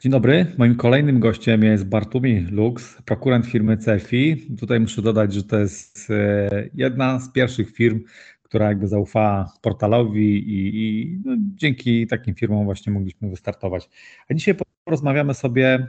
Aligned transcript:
Dzień 0.00 0.12
dobry. 0.12 0.46
Moim 0.58 0.76
kolejnym 0.76 1.20
gościem 1.20 1.62
jest 1.62 1.88
Bartłomiej 1.88 2.40
Lux, 2.44 3.02
prokurent 3.04 3.46
firmy 3.46 3.76
CEFI. 3.76 4.56
Tutaj 4.60 4.80
muszę 4.80 5.02
dodać, 5.02 5.32
że 5.34 5.42
to 5.42 5.58
jest 5.58 6.10
e, 6.10 6.68
jedna 6.74 7.20
z 7.20 7.32
pierwszych 7.32 7.70
firm, 7.70 8.00
która 8.42 8.68
jakby 8.68 8.88
zaufała 8.88 9.52
portalowi 9.62 10.38
i, 10.38 10.82
i 10.82 11.18
no, 11.24 11.36
dzięki 11.38 12.06
takim 12.06 12.34
firmom 12.34 12.64
właśnie 12.64 12.92
mogliśmy 12.92 13.30
wystartować. 13.30 13.88
A 14.28 14.34
dzisiaj 14.34 14.54
porozmawiamy 14.84 15.34
sobie 15.34 15.86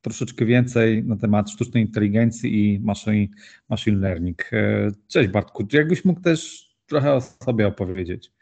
troszeczkę 0.00 0.44
więcej 0.44 1.04
na 1.04 1.16
temat 1.16 1.50
sztucznej 1.50 1.82
inteligencji 1.82 2.74
i 2.74 2.80
machine, 2.80 3.26
machine 3.68 3.98
learning. 3.98 4.52
E, 4.52 4.90
cześć 5.08 5.28
Bartku, 5.28 5.66
czy 5.66 5.76
jakbyś 5.76 6.04
mógł 6.04 6.20
też 6.20 6.70
trochę 6.86 7.12
o 7.12 7.20
sobie 7.20 7.66
opowiedzieć? 7.66 8.33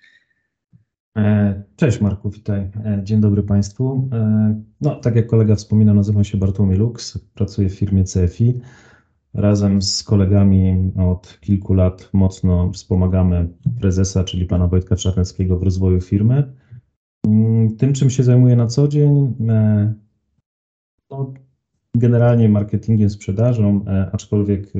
E, 1.18 1.62
cześć 1.76 2.00
Marku, 2.00 2.30
witaj. 2.30 2.60
E, 2.60 3.00
dzień 3.04 3.20
dobry 3.20 3.42
Państwu. 3.42 4.08
No, 4.80 4.96
tak 4.96 5.16
jak 5.16 5.26
kolega 5.26 5.54
wspominał, 5.54 5.94
nazywam 5.94 6.24
się 6.24 6.38
Bartłomiej 6.38 6.78
Lux, 6.78 7.18
pracuję 7.34 7.68
w 7.68 7.74
firmie 7.74 8.04
CFI. 8.04 8.60
Razem 9.34 9.82
z 9.82 10.02
kolegami 10.02 10.92
od 10.98 11.38
kilku 11.40 11.74
lat 11.74 12.10
mocno 12.12 12.72
wspomagamy 12.72 13.48
prezesa, 13.80 14.24
czyli 14.24 14.46
pana 14.46 14.66
Wojtka 14.66 14.96
Czarneckiego 14.96 15.58
w 15.58 15.62
rozwoju 15.62 16.00
firmy. 16.00 16.52
Mm, 17.26 17.76
tym, 17.76 17.92
czym 17.92 18.10
się 18.10 18.22
zajmuję 18.22 18.56
na 18.56 18.66
co 18.66 18.88
dzień, 18.88 19.34
no, 21.10 21.32
generalnie 21.94 22.48
marketingiem, 22.48 23.10
sprzedażą, 23.10 23.84
e, 23.86 24.10
aczkolwiek 24.12 24.76
e, 24.76 24.78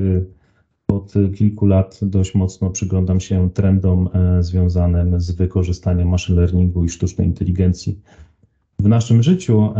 od 0.95 1.13
kilku 1.35 1.65
lat 1.65 1.99
dość 2.01 2.35
mocno 2.35 2.69
przyglądam 2.69 3.19
się 3.19 3.49
trendom 3.49 4.09
e, 4.13 4.43
związanym 4.43 5.19
z 5.21 5.31
wykorzystaniem 5.31 6.09
machine 6.09 6.41
learningu 6.41 6.83
i 6.83 6.89
sztucznej 6.89 7.27
inteligencji 7.27 8.01
w 8.79 8.87
naszym 8.87 9.23
życiu 9.23 9.73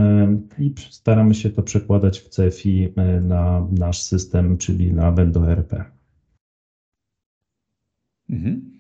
i 0.60 0.74
staramy 0.90 1.34
się 1.34 1.50
to 1.50 1.64
przekładać 1.64 2.20
w 2.20 2.30
CFI 2.30 2.94
na 3.22 3.68
nasz 3.72 4.02
system, 4.02 4.58
czyli 4.58 4.94
na 4.94 5.12
Bendo 5.12 5.52
ERP. 5.52 5.74
Mhm. 8.30 8.72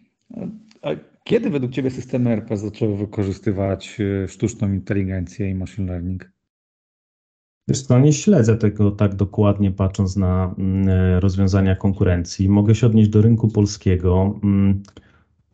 A 0.81 0.89
kiedy 1.23 1.49
według 1.49 1.71
Ciebie 1.71 1.91
systemy 1.91 2.29
ERP 2.29 2.57
zaczęły 2.57 2.97
wykorzystywać 2.97 3.97
sztuczną 4.27 4.73
inteligencję 4.73 5.49
i 5.49 5.55
machine 5.55 5.91
learning? 5.91 6.32
Wiesz 7.67 7.81
co, 7.81 7.99
nie 7.99 8.13
śledzę 8.13 8.57
tego 8.57 8.91
tak 8.91 9.15
dokładnie, 9.15 9.71
patrząc 9.71 10.15
na 10.15 10.55
mm, 10.57 10.87
rozwiązania 11.19 11.75
konkurencji. 11.75 12.49
Mogę 12.49 12.75
się 12.75 12.87
odnieść 12.87 13.09
do 13.09 13.21
rynku 13.21 13.47
polskiego. 13.47 14.39
Mm, 14.43 14.83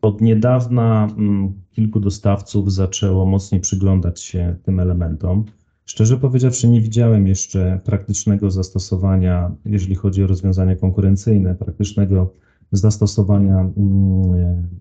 od 0.01 0.21
niedawna 0.21 1.07
mm, 1.17 1.53
kilku 1.71 1.99
dostawców 1.99 2.73
zaczęło 2.73 3.25
mocniej 3.25 3.61
przyglądać 3.61 4.21
się 4.21 4.55
tym 4.63 4.79
elementom. 4.79 5.45
Szczerze 5.85 6.17
powiedziawszy, 6.17 6.67
nie 6.67 6.81
widziałem 6.81 7.27
jeszcze 7.27 7.79
praktycznego 7.83 8.51
zastosowania, 8.51 9.51
jeżeli 9.65 9.95
chodzi 9.95 10.23
o 10.23 10.27
rozwiązania 10.27 10.75
konkurencyjne, 10.75 11.55
praktycznego 11.55 12.33
zastosowania 12.71 13.69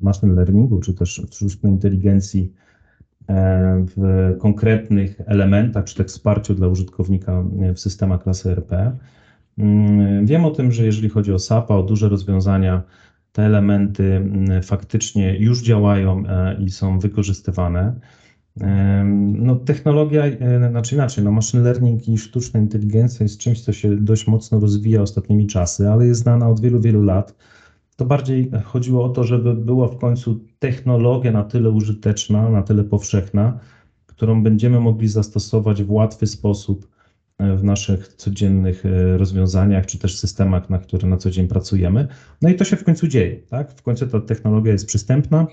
machine 0.01 0.35
learningu 0.35 0.81
czy 0.81 0.95
też 0.95 1.23
sztucznej 1.31 1.73
inteligencji 1.73 2.53
E, 2.53 2.68
w 3.97 4.35
konkretnych 4.39 5.21
elementach, 5.27 5.85
czy 5.85 5.95
też 5.95 6.07
wsparciu 6.07 6.55
dla 6.55 6.69
użytkownika 6.69 7.45
w 7.75 7.81
systemach 7.81 8.23
klasy 8.23 8.51
RP. 8.51 8.97
Mm, 9.59 10.27
wiem 10.27 10.45
o 10.45 10.51
tym, 10.51 10.73
że 10.73 10.85
jeżeli 10.85 11.09
chodzi 11.09 11.33
o 11.33 11.39
SAP, 11.39 11.71
o 11.71 11.83
duże 11.83 12.09
rozwiązania, 12.09 12.83
te 13.33 13.43
elementy 13.43 14.17
mm, 14.17 14.63
faktycznie 14.63 15.39
już 15.39 15.63
działają 15.63 16.23
e, 16.27 16.57
i 16.63 16.71
są 16.71 16.99
wykorzystywane. 16.99 17.95
E, 18.61 19.05
no, 19.33 19.57
technologia, 19.57 20.23
znaczy 20.71 20.95
inaczej, 20.95 21.25
no 21.25 21.33
machine 21.33 21.63
learning 21.63 22.09
i 22.09 22.19
sztuczna 22.19 22.61
inteligencja 22.61 23.25
jest 23.25 23.39
czymś, 23.39 23.61
co 23.61 23.73
się 23.73 23.97
dość 23.97 24.27
mocno 24.27 24.61
rozwija 24.61 25.03
ostatnimi 25.03 25.47
czasy, 25.47 25.89
ale 25.89 26.07
jest 26.07 26.21
znana 26.21 26.49
od 26.49 26.61
wielu, 26.61 26.81
wielu 26.81 27.03
lat. 27.03 27.35
To 27.99 28.05
bardziej 28.05 28.51
chodziło 28.65 29.05
o 29.05 29.09
to, 29.09 29.25
żeby 29.25 29.55
była 29.55 29.89
w 29.89 29.99
końcu 29.99 30.41
technologia 30.59 31.33
na 31.33 31.45
tyle 31.45 31.71
użyteczna, 31.71 32.51
na 32.51 32.63
tyle 32.63 32.85
powszechna, 32.85 33.59
którą 34.07 34.43
będziemy 34.43 34.81
mogli 34.81 35.09
zastosować 35.09 35.83
w 35.83 35.91
łatwy 35.91 36.27
sposób 36.27 36.89
e, 37.39 37.57
w 37.57 37.65
naszych 37.65 38.09
codziennych 38.09 38.87
e, 38.87 39.19
rozwiązaniach, 39.19 39.87
czy 39.87 39.99
też 39.99 40.19
systemach, 40.19 40.71
na 40.71 40.79
które 40.79 41.09
na 41.09 41.17
co 41.17 41.31
dzień 41.31 41.49
pracujemy. 41.49 42.09
No 42.43 42.49
i 42.49 42.55
to 42.55 42.65
się 42.65 42.77
w 42.77 42.85
końcu 42.85 43.09
dzieje, 43.09 43.37
tak? 43.37 43.73
W 43.73 43.83
końcu 43.83 44.07
ta 44.07 44.21
technologia 44.21 44.73
jest 44.73 44.87
przystępna, 44.87 45.47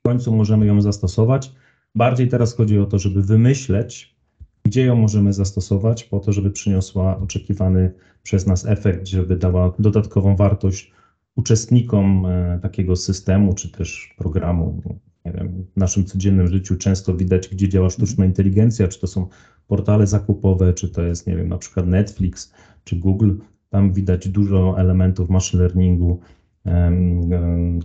w 0.00 0.08
końcu 0.08 0.36
możemy 0.36 0.66
ją 0.66 0.80
zastosować. 0.80 1.52
Bardziej 1.94 2.28
teraz 2.28 2.56
chodzi 2.56 2.78
o 2.78 2.86
to, 2.86 2.98
żeby 2.98 3.22
wymyśleć, 3.22 4.16
gdzie 4.64 4.84
ją 4.84 4.96
możemy 4.96 5.32
zastosować, 5.32 6.04
po 6.04 6.20
to, 6.20 6.32
żeby 6.32 6.50
przyniosła 6.50 7.18
oczekiwany 7.18 7.92
przez 8.22 8.46
nas 8.46 8.66
efekt, 8.66 9.06
żeby 9.06 9.36
dała 9.36 9.72
dodatkową 9.78 10.36
wartość 10.36 10.95
uczestnikom 11.36 12.26
e, 12.26 12.58
takiego 12.62 12.96
systemu 12.96 13.54
czy 13.54 13.72
też 13.72 14.14
programu. 14.18 14.82
Nie 15.24 15.32
wiem, 15.32 15.64
w 15.76 15.76
naszym 15.76 16.04
codziennym 16.04 16.48
życiu 16.48 16.76
często 16.76 17.14
widać, 17.14 17.48
gdzie 17.48 17.68
działa 17.68 17.90
sztuczna 17.90 18.24
inteligencja, 18.24 18.88
czy 18.88 19.00
to 19.00 19.06
są 19.06 19.26
portale 19.66 20.06
zakupowe, 20.06 20.74
czy 20.74 20.88
to 20.88 21.02
jest, 21.02 21.26
nie 21.26 21.36
wiem, 21.36 21.48
na 21.48 21.58
przykład 21.58 21.86
Netflix 21.86 22.52
czy 22.84 22.96
Google. 22.96 23.32
Tam 23.70 23.92
widać 23.92 24.28
dużo 24.28 24.80
elementów 24.80 25.30
machine 25.30 25.62
learningu 25.62 26.20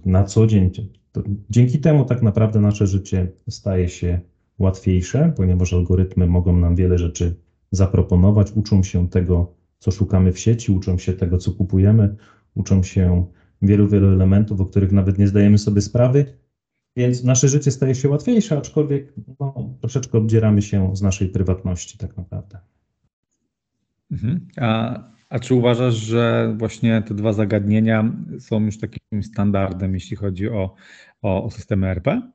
na 0.05 0.23
co 0.23 0.47
dzień. 0.47 0.71
Dzięki 1.49 1.79
temu 1.79 2.05
tak 2.05 2.21
naprawdę 2.21 2.59
nasze 2.59 2.87
życie 2.87 3.31
staje 3.49 3.89
się 3.89 4.19
łatwiejsze, 4.59 5.33
ponieważ 5.37 5.73
algorytmy 5.73 6.27
mogą 6.27 6.57
nam 6.57 6.75
wiele 6.75 6.97
rzeczy 6.97 7.35
zaproponować, 7.71 8.51
uczą 8.51 8.83
się 8.83 9.09
tego, 9.09 9.53
co 9.79 9.91
szukamy 9.91 10.31
w 10.31 10.39
sieci, 10.39 10.71
uczą 10.71 10.97
się 10.97 11.13
tego, 11.13 11.37
co 11.37 11.51
kupujemy, 11.51 12.15
uczą 12.55 12.83
się 12.83 13.25
wielu, 13.61 13.87
wielu 13.87 14.11
elementów, 14.11 14.61
o 14.61 14.65
których 14.65 14.91
nawet 14.91 15.17
nie 15.17 15.27
zdajemy 15.27 15.57
sobie 15.57 15.81
sprawy, 15.81 16.25
więc 16.95 17.23
nasze 17.23 17.47
życie 17.47 17.71
staje 17.71 17.95
się 17.95 18.09
łatwiejsze, 18.09 18.57
aczkolwiek 18.57 19.13
no, 19.39 19.75
troszeczkę 19.81 20.17
obdzieramy 20.17 20.61
się 20.61 20.95
z 20.95 21.01
naszej 21.01 21.29
prywatności 21.29 21.97
tak 21.97 22.17
naprawdę. 22.17 22.59
Mhm. 24.11 24.47
A, 24.57 24.99
a 25.29 25.39
czy 25.39 25.53
uważasz, 25.53 25.95
że 25.95 26.55
właśnie 26.57 27.03
te 27.07 27.13
dwa 27.13 27.33
zagadnienia 27.33 28.13
są 28.39 28.65
już 28.65 28.77
takim 28.77 29.23
standardem, 29.23 29.93
jeśli 29.93 30.17
chodzi 30.17 30.49
o, 30.49 30.75
o, 31.21 31.43
o 31.43 31.51
systemy 31.51 31.87
RP? 31.87 32.31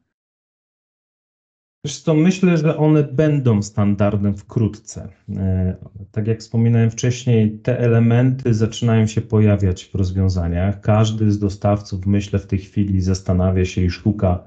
Wiesz 1.87 2.01
co, 2.01 2.15
myślę, 2.15 2.59
że 2.59 2.77
one 2.77 3.03
będą 3.03 3.63
standardem 3.63 4.37
wkrótce. 4.37 5.09
E, 5.37 5.77
tak 6.13 6.27
jak 6.27 6.41
wspominałem 6.41 6.91
wcześniej, 6.91 7.59
te 7.59 7.79
elementy 7.79 8.55
zaczynają 8.55 9.07
się 9.07 9.21
pojawiać 9.21 9.85
w 9.85 9.95
rozwiązaniach. 9.95 10.81
Każdy 10.81 11.33
z 11.33 11.39
dostawców, 11.39 12.07
myślę, 12.07 12.39
w 12.39 12.47
tej 12.47 12.59
chwili 12.59 13.01
zastanawia 13.01 13.65
się 13.65 13.83
i 13.83 13.91
szuka, 13.91 14.45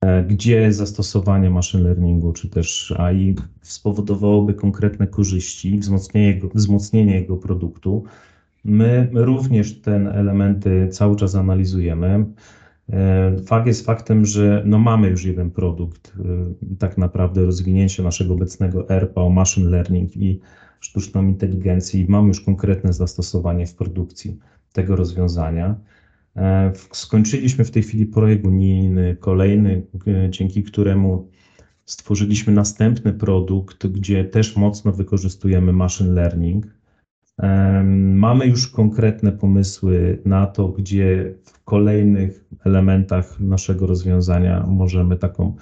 e, 0.00 0.22
gdzie 0.22 0.72
zastosowanie 0.72 1.50
machine 1.50 1.82
learningu 1.82 2.32
czy 2.32 2.48
też 2.48 2.94
AI 2.98 3.34
spowodowałoby 3.62 4.54
konkretne 4.54 5.06
korzyści, 5.06 5.78
wzmocnienie 5.78 6.26
jego, 6.26 6.48
wzmocnienie 6.48 7.14
jego 7.14 7.36
produktu. 7.36 8.04
My 8.64 9.10
również 9.12 9.80
te 9.80 9.94
elementy 9.94 10.88
cały 10.88 11.16
czas 11.16 11.34
analizujemy. 11.34 12.24
E, 12.92 13.36
fakt 13.46 13.66
jest 13.66 13.86
faktem, 13.86 14.24
że 14.24 14.62
no 14.66 14.78
mamy 14.78 15.08
już 15.08 15.24
jeden 15.24 15.50
produkt, 15.50 16.12
e, 16.70 16.76
tak 16.78 16.98
naprawdę 16.98 17.44
rozwinięcie 17.44 18.02
naszego 18.02 18.34
obecnego 18.34 18.88
ERPA 18.88 19.20
o 19.20 19.30
machine 19.30 19.70
learning 19.70 20.16
i 20.16 20.40
sztuczną 20.80 21.28
inteligencję 21.28 22.00
i 22.00 22.08
mamy 22.08 22.28
już 22.28 22.40
konkretne 22.40 22.92
zastosowanie 22.92 23.66
w 23.66 23.74
produkcji 23.74 24.38
tego 24.72 24.96
rozwiązania. 24.96 25.76
E, 26.36 26.72
skończyliśmy 26.92 27.64
w 27.64 27.70
tej 27.70 27.82
chwili 27.82 28.06
projekt 28.06 28.44
unijny, 28.44 29.16
kolejny, 29.20 29.82
dzięki 30.30 30.62
któremu 30.62 31.28
stworzyliśmy 31.84 32.52
następny 32.52 33.12
produkt, 33.12 33.86
gdzie 33.86 34.24
też 34.24 34.56
mocno 34.56 34.92
wykorzystujemy 34.92 35.72
machine 35.72 36.12
learning 36.12 36.77
Mamy 38.14 38.46
już 38.46 38.68
konkretne 38.68 39.32
pomysły 39.32 40.22
na 40.24 40.46
to, 40.46 40.68
gdzie 40.68 41.34
w 41.44 41.64
kolejnych 41.64 42.44
elementach 42.64 43.40
naszego 43.40 43.86
rozwiązania 43.86 44.66
możemy 44.66 45.16
taką, 45.16 45.56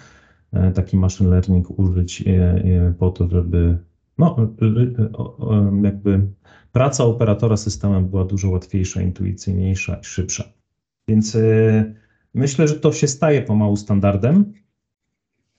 e, 0.52 0.72
taki 0.72 0.96
machine 0.96 1.30
learning 1.30 1.78
użyć 1.78 2.24
e, 2.26 2.30
e, 2.30 2.94
po 2.98 3.10
to, 3.10 3.28
żeby 3.28 3.78
no, 4.18 4.36
jakby 5.82 6.26
praca 6.72 7.04
operatora 7.04 7.56
systemem 7.56 8.08
była 8.08 8.24
dużo 8.24 8.50
łatwiejsza, 8.50 9.02
intuicyjniejsza 9.02 9.96
i 9.96 10.04
szybsza. 10.04 10.44
Więc 11.08 11.36
myślę, 12.34 12.68
że 12.68 12.74
to 12.74 12.92
się 12.92 13.06
staje 13.06 13.42
pomału 13.42 13.76
standardem. 13.76 14.52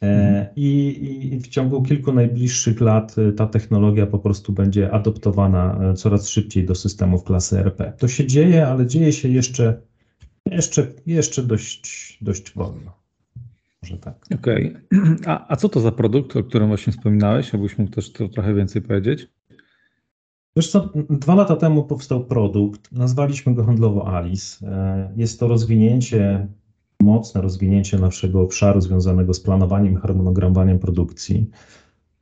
E, 0.01 0.49
I, 0.55 0.99
I, 1.33 1.39
w 1.39 1.47
ciągu 1.47 1.83
kilku 1.83 2.13
najbliższych 2.13 2.81
lat 2.81 3.15
e, 3.17 3.31
ta 3.31 3.47
technologia 3.47 4.07
po 4.07 4.19
prostu 4.19 4.53
będzie 4.53 4.91
adoptowana 4.91 5.79
e, 5.81 5.93
coraz 5.93 6.29
szybciej 6.29 6.65
do 6.65 6.75
systemów 6.75 7.23
klasy 7.23 7.59
RP. 7.59 7.93
To 7.97 8.07
się 8.07 8.27
dzieje, 8.27 8.67
ale 8.67 8.87
dzieje 8.87 9.13
się 9.13 9.29
jeszcze, 9.29 9.81
jeszcze, 10.45 10.87
jeszcze 11.05 11.43
dość, 11.43 12.17
dość 12.21 12.53
wolno. 12.53 12.97
Może 13.83 13.97
tak. 13.97 14.25
Okej. 14.39 14.75
Okay. 14.91 15.17
A, 15.25 15.53
a 15.53 15.55
co 15.55 15.69
to 15.69 15.79
za 15.79 15.91
produkt, 15.91 16.35
o 16.35 16.43
którym 16.43 16.67
właśnie 16.67 16.93
wspominałeś? 16.93 17.55
Abyś 17.55 17.77
mógł 17.77 17.91
też 17.91 18.11
to 18.11 18.27
trochę 18.29 18.53
więcej 18.53 18.81
powiedzieć? 18.81 19.27
Wiesz 20.55 20.71
co, 20.71 20.89
dwa 21.09 21.35
lata 21.35 21.55
temu 21.55 21.83
powstał 21.83 22.25
produkt, 22.25 22.91
nazwaliśmy 22.91 23.53
go 23.53 23.63
handlowo 23.63 24.17
Alice. 24.17 24.67
Jest 25.15 25.39
to 25.39 25.47
rozwinięcie, 25.47 26.47
mocne 27.01 27.41
rozwinięcie 27.41 27.97
naszego 27.97 28.41
obszaru 28.41 28.81
związanego 28.81 29.33
z 29.33 29.39
planowaniem 29.39 29.93
i 29.93 29.97
harmonogramowaniem 29.97 30.79
produkcji. 30.79 31.49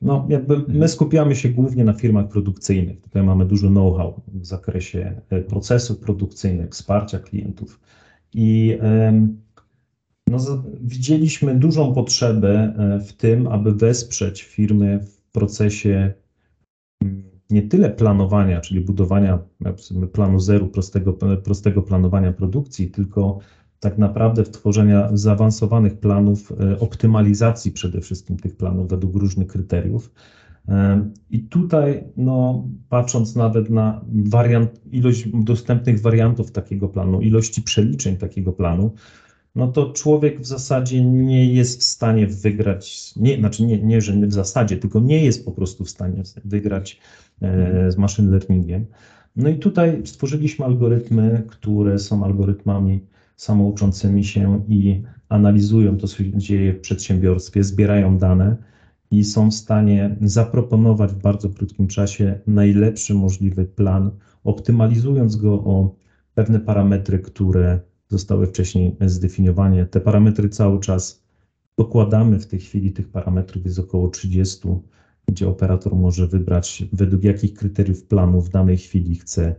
No, 0.02 0.26
jakby 0.28 0.64
my 0.68 0.88
skupiamy 0.88 1.36
się 1.36 1.48
głównie 1.48 1.84
na 1.84 1.92
firmach 1.92 2.28
produkcyjnych. 2.28 3.00
Tutaj 3.00 3.22
mamy 3.22 3.46
dużo 3.46 3.68
know-how 3.68 4.20
w 4.28 4.46
zakresie 4.46 5.20
e, 5.30 5.42
procesów 5.42 5.98
produkcyjnych, 5.98 6.70
wsparcia 6.70 7.18
klientów. 7.18 7.80
I 8.34 8.78
no, 10.30 10.38
widzieliśmy 10.80 11.54
dużą 11.54 11.94
potrzebę 11.94 12.74
e, 12.78 13.00
w 13.00 13.12
tym, 13.12 13.46
aby 13.46 13.72
wesprzeć 13.72 14.42
firmy 14.42 15.00
w 15.00 15.20
procesie 15.32 16.12
nie 17.50 17.62
tyle 17.62 17.90
planowania, 17.90 18.60
czyli 18.60 18.80
budowania 18.80 19.38
planu 20.12 20.40
zero, 20.40 20.66
prostego, 20.66 21.12
prostego 21.44 21.82
planowania 21.82 22.32
produkcji, 22.32 22.90
tylko 22.90 23.38
tak 23.80 23.98
naprawdę 23.98 24.44
w 24.44 24.50
tworzenia 24.50 25.10
zaawansowanych 25.12 25.98
planów, 25.98 26.52
e, 26.52 26.78
optymalizacji 26.78 27.72
przede 27.72 28.00
wszystkim 28.00 28.36
tych 28.36 28.56
planów 28.56 28.88
według 28.88 29.16
różnych 29.16 29.46
kryteriów. 29.46 30.12
E, 30.68 31.10
I 31.30 31.40
tutaj, 31.40 32.04
no, 32.16 32.68
patrząc 32.88 33.36
nawet 33.36 33.70
na 33.70 34.04
wariant, 34.12 34.70
ilość 34.92 35.28
dostępnych 35.28 36.00
wariantów 36.00 36.52
takiego 36.52 36.88
planu, 36.88 37.20
ilości 37.20 37.62
przeliczeń 37.62 38.16
takiego 38.16 38.52
planu, 38.52 38.90
no 39.54 39.68
to 39.68 39.92
człowiek 39.92 40.40
w 40.40 40.46
zasadzie 40.46 41.04
nie 41.04 41.54
jest 41.54 41.80
w 41.80 41.82
stanie 41.82 42.26
wygrać, 42.26 43.14
nie, 43.16 43.38
znaczy 43.38 43.62
nie, 43.62 43.82
nie, 43.82 44.00
że 44.00 44.12
w 44.12 44.32
zasadzie, 44.32 44.76
tylko 44.76 45.00
nie 45.00 45.24
jest 45.24 45.44
po 45.44 45.52
prostu 45.52 45.84
w 45.84 45.90
stanie 45.90 46.22
wygrać 46.44 47.00
e, 47.42 47.90
z 47.90 47.98
machine 47.98 48.30
learningiem. 48.30 48.86
No 49.36 49.48
i 49.48 49.58
tutaj 49.58 50.02
stworzyliśmy 50.04 50.64
algorytmy, 50.64 51.42
które 51.48 51.98
są 51.98 52.24
algorytmami 52.24 53.00
samouczącymi 53.36 54.24
się 54.24 54.64
i 54.68 55.02
analizują 55.28 55.96
to, 55.96 56.08
co 56.08 56.16
się 56.16 56.38
dzieje 56.38 56.72
w 56.72 56.80
przedsiębiorstwie, 56.80 57.64
zbierają 57.64 58.18
dane 58.18 58.56
i 59.10 59.24
są 59.24 59.50
w 59.50 59.54
stanie 59.54 60.16
zaproponować 60.20 61.12
w 61.12 61.22
bardzo 61.22 61.50
krótkim 61.50 61.86
czasie 61.86 62.40
najlepszy 62.46 63.14
możliwy 63.14 63.64
plan, 63.64 64.10
optymalizując 64.44 65.36
go 65.36 65.52
o 65.52 65.96
pewne 66.34 66.60
parametry, 66.60 67.18
które 67.18 67.80
zostały 68.08 68.46
wcześniej 68.46 68.96
zdefiniowane. 69.00 69.86
Te 69.86 70.00
parametry 70.00 70.48
cały 70.48 70.80
czas 70.80 71.22
dokładamy 71.78 72.38
w 72.38 72.46
tej 72.46 72.60
chwili, 72.60 72.92
tych 72.92 73.08
parametrów 73.08 73.64
jest 73.64 73.78
około 73.78 74.08
30, 74.08 74.68
gdzie 75.28 75.48
operator 75.48 75.96
może 75.96 76.26
wybrać, 76.26 76.84
według 76.92 77.24
jakich 77.24 77.54
kryteriów 77.54 78.04
planu 78.04 78.40
w 78.40 78.48
danej 78.48 78.76
chwili 78.76 79.14
chce 79.16 79.54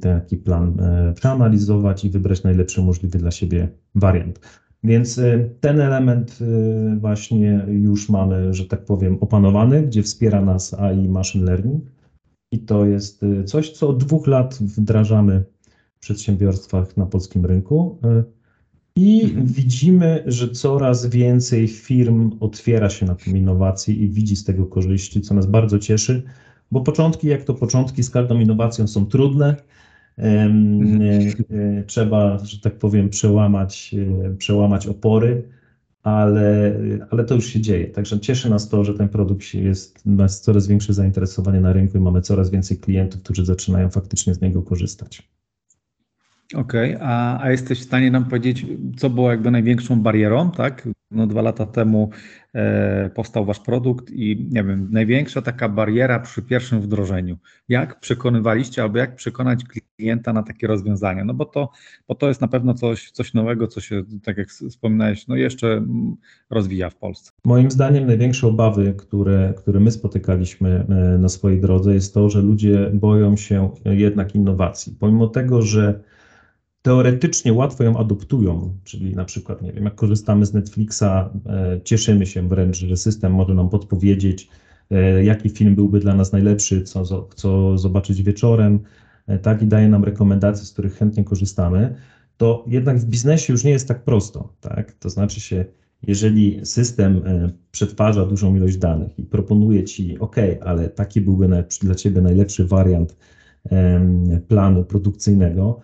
taki 0.00 0.36
plan 0.36 0.80
e, 0.80 1.12
przeanalizować 1.12 2.04
i 2.04 2.10
wybrać 2.10 2.42
najlepszy 2.42 2.82
możliwy 2.82 3.18
dla 3.18 3.30
siebie 3.30 3.68
wariant. 3.94 4.40
Więc 4.84 5.18
e, 5.18 5.48
ten 5.60 5.80
element 5.80 6.38
e, 6.40 6.96
właśnie 6.96 7.66
już 7.68 8.08
mamy, 8.08 8.54
że 8.54 8.64
tak 8.64 8.84
powiem, 8.84 9.18
opanowany, 9.20 9.82
gdzie 9.82 10.02
wspiera 10.02 10.44
nas 10.44 10.74
AI 10.74 11.08
Machine 11.08 11.44
Learning. 11.44 11.84
I 12.52 12.58
to 12.58 12.86
jest 12.86 13.24
coś, 13.46 13.70
co 13.70 13.88
od 13.88 14.04
dwóch 14.04 14.26
lat 14.26 14.58
wdrażamy 14.60 15.44
przedsiębiorstwach 16.00 16.96
na 16.96 17.06
polskim 17.06 17.46
rynku. 17.46 17.98
I 18.96 19.34
widzimy, 19.44 20.22
że 20.26 20.48
coraz 20.48 21.06
więcej 21.06 21.68
firm 21.68 22.30
otwiera 22.40 22.90
się 22.90 23.06
na 23.06 23.14
tę 23.14 23.30
innowację 23.30 23.94
i 23.94 24.08
widzi 24.08 24.36
z 24.36 24.44
tego 24.44 24.66
korzyści, 24.66 25.20
co 25.20 25.34
nas 25.34 25.46
bardzo 25.46 25.78
cieszy, 25.78 26.22
bo 26.70 26.80
początki, 26.80 27.26
jak 27.26 27.44
to 27.44 27.54
początki 27.54 28.02
z 28.02 28.10
każdą 28.10 28.40
innowacją 28.40 28.86
są 28.86 29.06
trudne. 29.06 29.56
Mhm. 30.18 31.02
E, 31.50 31.84
trzeba, 31.84 32.38
że 32.38 32.60
tak 32.60 32.78
powiem, 32.78 33.08
przełamać, 33.08 33.94
e, 34.28 34.34
przełamać 34.36 34.86
opory, 34.86 35.42
ale, 36.02 36.74
ale 37.10 37.24
to 37.24 37.34
już 37.34 37.46
się 37.46 37.60
dzieje. 37.60 37.86
Także 37.86 38.20
cieszy 38.20 38.50
nas 38.50 38.68
to, 38.68 38.84
że 38.84 38.94
ten 38.94 39.08
produkt 39.08 39.54
jest, 39.54 40.06
ma 40.06 40.28
coraz 40.28 40.66
większe 40.66 40.94
zainteresowanie 40.94 41.60
na 41.60 41.72
rynku 41.72 41.98
i 41.98 42.00
mamy 42.00 42.20
coraz 42.20 42.50
więcej 42.50 42.76
klientów, 42.76 43.22
którzy 43.22 43.44
zaczynają 43.44 43.90
faktycznie 43.90 44.34
z 44.34 44.40
niego 44.40 44.62
korzystać. 44.62 45.28
Okej, 46.54 46.94
okay. 46.96 47.08
a, 47.08 47.42
a 47.42 47.50
jesteś 47.50 47.80
w 47.80 47.84
stanie 47.84 48.10
nam 48.10 48.24
powiedzieć, 48.24 48.66
co 48.96 49.10
było 49.10 49.30
jakby 49.30 49.50
największą 49.50 50.00
barierą, 50.00 50.50
tak? 50.50 50.88
No 51.10 51.26
dwa 51.26 51.42
lata 51.42 51.66
temu 51.66 52.10
e, 52.54 53.10
powstał 53.14 53.44
wasz 53.44 53.60
produkt 53.60 54.10
i 54.10 54.48
nie 54.50 54.64
wiem, 54.64 54.88
największa 54.90 55.42
taka 55.42 55.68
bariera 55.68 56.20
przy 56.20 56.42
pierwszym 56.42 56.80
wdrożeniu. 56.80 57.36
Jak 57.68 58.00
przekonywaliście 58.00 58.82
albo 58.82 58.98
jak 58.98 59.16
przekonać 59.16 59.64
klienta 59.64 60.32
na 60.32 60.42
takie 60.42 60.66
rozwiązania? 60.66 61.24
No 61.24 61.34
bo 61.34 61.44
to, 61.44 61.70
bo 62.08 62.14
to 62.14 62.28
jest 62.28 62.40
na 62.40 62.48
pewno 62.48 62.74
coś, 62.74 63.10
coś 63.10 63.34
nowego, 63.34 63.66
co 63.66 63.80
się, 63.80 64.02
tak 64.22 64.38
jak 64.38 64.48
wspominałeś, 64.48 65.26
no 65.26 65.36
jeszcze 65.36 65.84
rozwija 66.50 66.90
w 66.90 66.96
Polsce. 66.96 67.32
Moim 67.44 67.70
zdaniem 67.70 68.06
największe 68.06 68.46
obawy, 68.46 68.94
które, 68.98 69.54
które 69.56 69.80
my 69.80 69.90
spotykaliśmy 69.90 70.86
e, 70.88 71.18
na 71.18 71.28
swojej 71.28 71.60
drodze 71.60 71.94
jest 71.94 72.14
to, 72.14 72.30
że 72.30 72.42
ludzie 72.42 72.90
boją 72.94 73.36
się 73.36 73.70
jednak 73.84 74.34
innowacji. 74.34 74.96
Pomimo 75.00 75.26
tego, 75.26 75.62
że 75.62 76.00
teoretycznie 76.88 77.52
łatwo 77.52 77.84
ją 77.84 77.96
adoptują, 77.96 78.76
czyli 78.84 79.14
na 79.14 79.24
przykład, 79.24 79.62
nie 79.62 79.72
wiem, 79.72 79.84
jak 79.84 79.94
korzystamy 79.94 80.46
z 80.46 80.54
Netflixa, 80.54 81.02
e, 81.02 81.30
cieszymy 81.84 82.26
się 82.26 82.48
wręcz, 82.48 82.76
że 82.76 82.96
system 82.96 83.32
może 83.32 83.54
nam 83.54 83.68
podpowiedzieć, 83.68 84.48
e, 84.90 85.24
jaki 85.24 85.48
film 85.48 85.74
byłby 85.74 86.00
dla 86.00 86.14
nas 86.14 86.32
najlepszy, 86.32 86.82
co, 86.82 87.28
co 87.34 87.78
zobaczyć 87.78 88.22
wieczorem, 88.22 88.80
e, 89.26 89.38
tak, 89.38 89.62
i 89.62 89.66
daje 89.66 89.88
nam 89.88 90.04
rekomendacje, 90.04 90.66
z 90.66 90.72
których 90.72 90.94
chętnie 90.94 91.24
korzystamy, 91.24 91.94
to 92.36 92.64
jednak 92.66 92.98
w 92.98 93.04
biznesie 93.04 93.52
już 93.52 93.64
nie 93.64 93.70
jest 93.70 93.88
tak 93.88 94.04
prosto, 94.04 94.52
tak, 94.60 94.92
to 94.92 95.10
znaczy 95.10 95.40
się, 95.40 95.64
jeżeli 96.02 96.66
system 96.66 97.22
przetwarza 97.70 98.26
dużą 98.26 98.56
ilość 98.56 98.76
danych 98.76 99.18
i 99.18 99.22
proponuje 99.22 99.84
ci, 99.84 100.18
OK, 100.18 100.36
ale 100.60 100.88
taki 100.88 101.20
byłby 101.20 101.48
dla 101.80 101.94
ciebie 101.94 102.20
najlepszy 102.20 102.64
wariant 102.64 103.16
planu 104.48 104.84
produkcyjnego, 104.84 105.80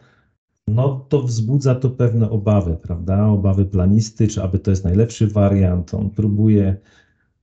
no 0.68 1.06
to 1.08 1.22
wzbudza 1.22 1.74
to 1.74 1.90
pewne 1.90 2.30
obawy, 2.30 2.76
prawda? 2.82 3.26
Obawy 3.26 3.64
planisty, 3.64 4.28
czy 4.28 4.42
aby 4.42 4.58
to 4.58 4.70
jest 4.70 4.84
najlepszy 4.84 5.26
wariant. 5.26 5.94
On 5.94 6.10
próbuje 6.10 6.76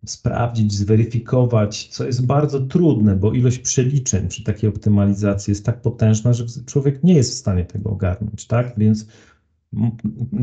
sprawdzić, 0.06 0.74
zweryfikować, 0.74 1.88
co 1.88 2.06
jest 2.06 2.26
bardzo 2.26 2.60
trudne, 2.60 3.16
bo 3.16 3.34
ilość 3.34 3.60
przeliczeń 3.60 4.28
przy 4.28 4.44
takiej 4.44 4.70
optymalizacji 4.70 5.52
jest 5.52 5.66
tak 5.66 5.82
potężna, 5.82 6.34
że 6.34 6.46
człowiek 6.66 7.04
nie 7.04 7.14
jest 7.14 7.32
w 7.32 7.38
stanie 7.38 7.66
tego 7.66 7.90
ogarnąć, 7.90 8.48
tak? 8.48 8.74
Więc 8.78 9.08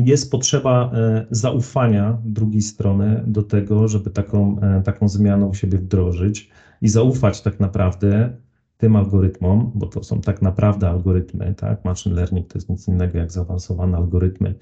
jest 0.05 0.31
potrzeba 0.31 0.91
e, 0.93 1.25
zaufania 1.31 2.17
drugiej 2.25 2.61
strony 2.61 3.23
do 3.27 3.43
tego, 3.43 3.87
żeby 3.87 4.09
taką, 4.09 4.59
e, 4.61 4.81
taką 4.81 5.09
zmianę 5.09 5.45
u 5.45 5.53
siebie 5.53 5.77
wdrożyć 5.77 6.49
i 6.81 6.89
zaufać 6.89 7.41
tak 7.41 7.59
naprawdę 7.59 8.37
tym 8.79 8.95
algorytmom, 8.95 9.71
bo 9.75 9.87
to 9.87 10.03
są 10.03 10.21
tak 10.21 10.41
naprawdę 10.41 10.89
algorytmy, 10.89 11.53
tak? 11.57 11.85
Machine 11.85 12.15
learning 12.15 12.47
to 12.47 12.57
jest 12.57 12.69
nic 12.69 12.87
innego 12.87 13.17
jak 13.17 13.31
zaawansowane 13.31 13.97
algorytmy, 13.97 14.55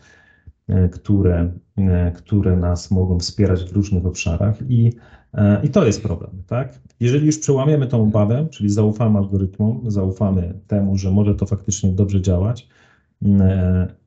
e, 0.67 0.89
które, 0.89 1.51
e, 1.77 2.11
które 2.11 2.57
nas 2.57 2.91
mogą 2.91 3.19
wspierać 3.19 3.63
w 3.63 3.71
różnych 3.71 4.05
obszarach 4.05 4.55
i, 4.69 4.93
e, 5.33 5.65
i 5.65 5.69
to 5.69 5.85
jest 5.85 6.03
problem, 6.03 6.43
tak? 6.47 6.79
Jeżeli 6.99 7.25
już 7.25 7.37
przełamiemy 7.37 7.87
tą 7.87 8.03
obawę, 8.03 8.47
czyli 8.51 8.69
zaufamy 8.69 9.17
algorytmom, 9.17 9.91
zaufamy 9.91 10.59
temu, 10.67 10.97
że 10.97 11.11
może 11.11 11.35
to 11.35 11.45
faktycznie 11.45 11.91
dobrze 11.91 12.21
działać 12.21 12.67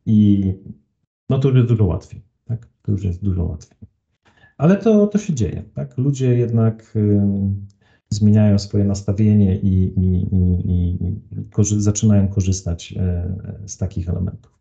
i 0.07 0.53
no 1.29 1.39
to 1.39 1.49
już 1.49 1.57
jest 1.57 1.69
dużo 1.69 1.85
łatwiej, 1.85 2.23
tak? 2.45 2.69
To 2.83 2.93
już 2.93 3.05
jest 3.05 3.25
dużo 3.25 3.45
łatwiej. 3.45 3.79
Ale 4.59 4.77
to, 4.77 5.07
to 5.07 5.19
się 5.19 5.35
dzieje, 5.35 5.63
tak? 5.75 5.99
Ludzie 5.99 6.39
jednak 6.39 6.95
zmieniają 8.13 8.59
swoje 8.59 8.85
nastawienie 8.85 9.57
i, 9.57 9.83
i, 9.83 10.27
i, 10.33 10.99
i 11.05 11.51
korzy 11.51 11.81
zaczynają 11.81 12.29
korzystać 12.29 12.95
e, 12.97 13.35
z 13.67 13.77
takich 13.77 14.09
elementów. 14.09 14.61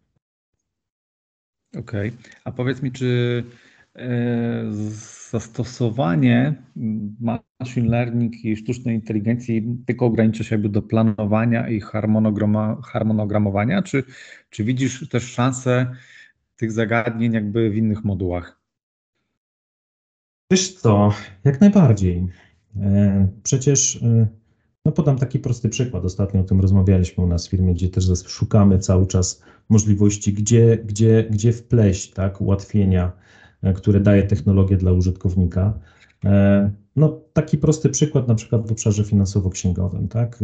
Okej, 1.77 2.09
okay. 2.09 2.31
a 2.43 2.51
powiedz 2.51 2.81
mi, 2.81 2.91
czy 2.91 3.43
e, 3.95 4.63
zastosowanie 5.31 6.55
machine 7.59 7.89
learning 7.89 8.45
i 8.45 8.57
sztucznej 8.57 8.95
inteligencji 8.95 9.77
tylko 9.85 10.05
ogranicza 10.05 10.43
się 10.43 10.57
do 10.57 10.81
planowania 10.81 11.69
i 11.69 11.81
harmonogramowania, 12.83 13.81
czy, 13.81 14.03
czy 14.49 14.63
widzisz 14.63 15.09
też 15.09 15.23
szansę 15.23 15.95
tych 16.55 16.71
zagadnień 16.71 17.33
jakby 17.33 17.69
w 17.69 17.75
innych 17.75 18.03
modułach? 18.03 18.59
Wiesz 20.51 20.73
co, 20.73 21.13
jak 21.43 21.61
najbardziej. 21.61 22.27
E, 22.81 23.27
przecież, 23.43 24.03
e, 24.03 24.27
no 24.85 24.91
podam 24.91 25.17
taki 25.17 25.39
prosty 25.39 25.69
przykład. 25.69 26.05
Ostatnio 26.05 26.41
o 26.41 26.43
tym 26.43 26.61
rozmawialiśmy 26.61 27.23
u 27.23 27.27
nas 27.27 27.47
w 27.47 27.49
firmie, 27.49 27.73
gdzie 27.73 27.89
też 27.89 28.05
szukamy 28.27 28.79
cały 28.79 29.07
czas 29.07 29.41
możliwości, 29.69 30.33
gdzie, 30.33 30.77
gdzie, 30.77 31.27
gdzie 31.29 31.53
wpleść 31.53 32.11
tak, 32.11 32.41
ułatwienia 32.41 33.11
które 33.75 33.99
daje 33.99 34.23
technologię 34.23 34.77
dla 34.77 34.91
użytkownika. 34.91 35.79
No, 36.95 37.21
taki 37.33 37.57
prosty 37.57 37.89
przykład, 37.89 38.27
na 38.27 38.35
przykład 38.35 38.67
w 38.67 38.71
obszarze 38.71 39.03
finansowo-księgowym, 39.03 40.07
tak? 40.07 40.39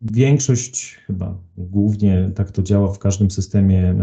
Większość, 0.00 0.98
chyba 1.06 1.38
głównie 1.56 2.30
tak 2.34 2.50
to 2.50 2.62
działa 2.62 2.92
w 2.92 2.98
każdym 2.98 3.30
systemie 3.30 3.94